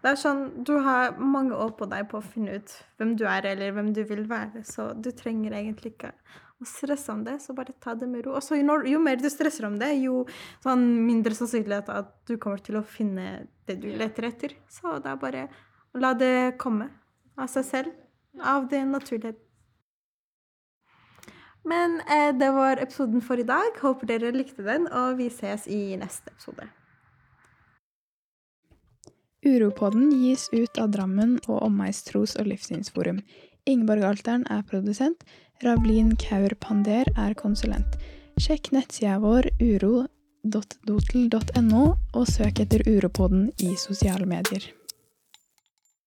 Det 0.00 0.14
er 0.14 0.20
sånn, 0.20 0.64
Du 0.64 0.78
har 0.80 1.18
mange 1.18 1.56
år 1.56 1.74
på 1.76 1.88
deg 1.90 2.08
på 2.08 2.20
å 2.20 2.24
finne 2.24 2.60
ut 2.60 2.76
hvem 2.98 3.16
du 3.20 3.26
er, 3.28 3.46
eller 3.52 3.74
hvem 3.76 3.92
du 3.96 4.02
vil 4.08 4.24
være. 4.28 4.64
Så 4.64 4.92
du 4.96 5.10
trenger 5.12 5.52
egentlig 5.58 5.94
ikke 5.94 6.14
å 6.60 6.68
stresse 6.68 7.12
om 7.12 7.24
det, 7.24 7.38
så 7.40 7.54
bare 7.56 7.76
ta 7.80 7.94
det 7.96 8.08
med 8.08 8.24
ro. 8.24 8.34
Og 8.38 8.44
så 8.44 8.58
jo, 8.60 8.78
jo 8.88 9.00
mer 9.02 9.20
du 9.20 9.28
stresser 9.32 9.68
om 9.68 9.76
det, 9.80 9.92
jo 10.00 10.24
sånn 10.64 10.86
mindre 11.06 11.36
sannsynlighet 11.36 11.92
at 11.92 12.14
du 12.28 12.36
kommer 12.40 12.64
til 12.64 12.80
å 12.80 12.86
finne 12.86 13.46
det 13.68 13.76
du 13.80 13.90
leter 13.96 14.28
etter. 14.28 14.56
Så 14.72 14.96
det 15.00 15.12
er 15.12 15.20
bare 15.20 15.46
å 15.92 16.00
la 16.00 16.14
det 16.16 16.56
komme 16.60 16.88
av 17.36 17.52
seg 17.52 17.68
selv. 17.68 17.94
Av 18.40 18.68
det 18.70 18.84
naturlige. 18.86 19.36
Men 21.66 21.98
eh, 22.08 22.30
det 22.32 22.52
var 22.56 22.80
episoden 22.80 23.20
for 23.24 23.40
i 23.40 23.44
dag. 23.44 23.76
Håper 23.82 24.08
dere 24.08 24.32
likte 24.32 24.64
den, 24.64 24.88
og 24.88 25.18
vi 25.20 25.28
ses 25.32 25.66
i 25.68 25.82
neste 26.00 26.32
episode. 26.32 26.70
Uropodden 29.46 30.10
gis 30.12 30.48
ut 30.52 30.78
av 30.78 30.90
Drammen 30.92 31.38
og 31.46 31.62
Omegns 31.64 32.02
tros- 32.04 32.36
og 32.36 32.46
livssynsforum. 32.50 33.22
Ingeborg 33.68 34.02
Alteren 34.04 34.44
er 34.52 34.62
produsent. 34.68 35.24
Ravlin 35.64 36.16
Kaur 36.20 36.54
Pander 36.60 37.04
er 37.16 37.34
konsulent. 37.38 37.96
Sjekk 38.40 38.72
nettsida 38.72 39.18
vår 39.20 39.48
uro.dotel.no, 39.60 40.76
og 42.16 42.26
søk 42.28 42.60
etter 42.64 42.80
Uropodden 42.88 43.52
i 43.60 43.76
sosiale 43.80 44.26
medier. 44.28 44.79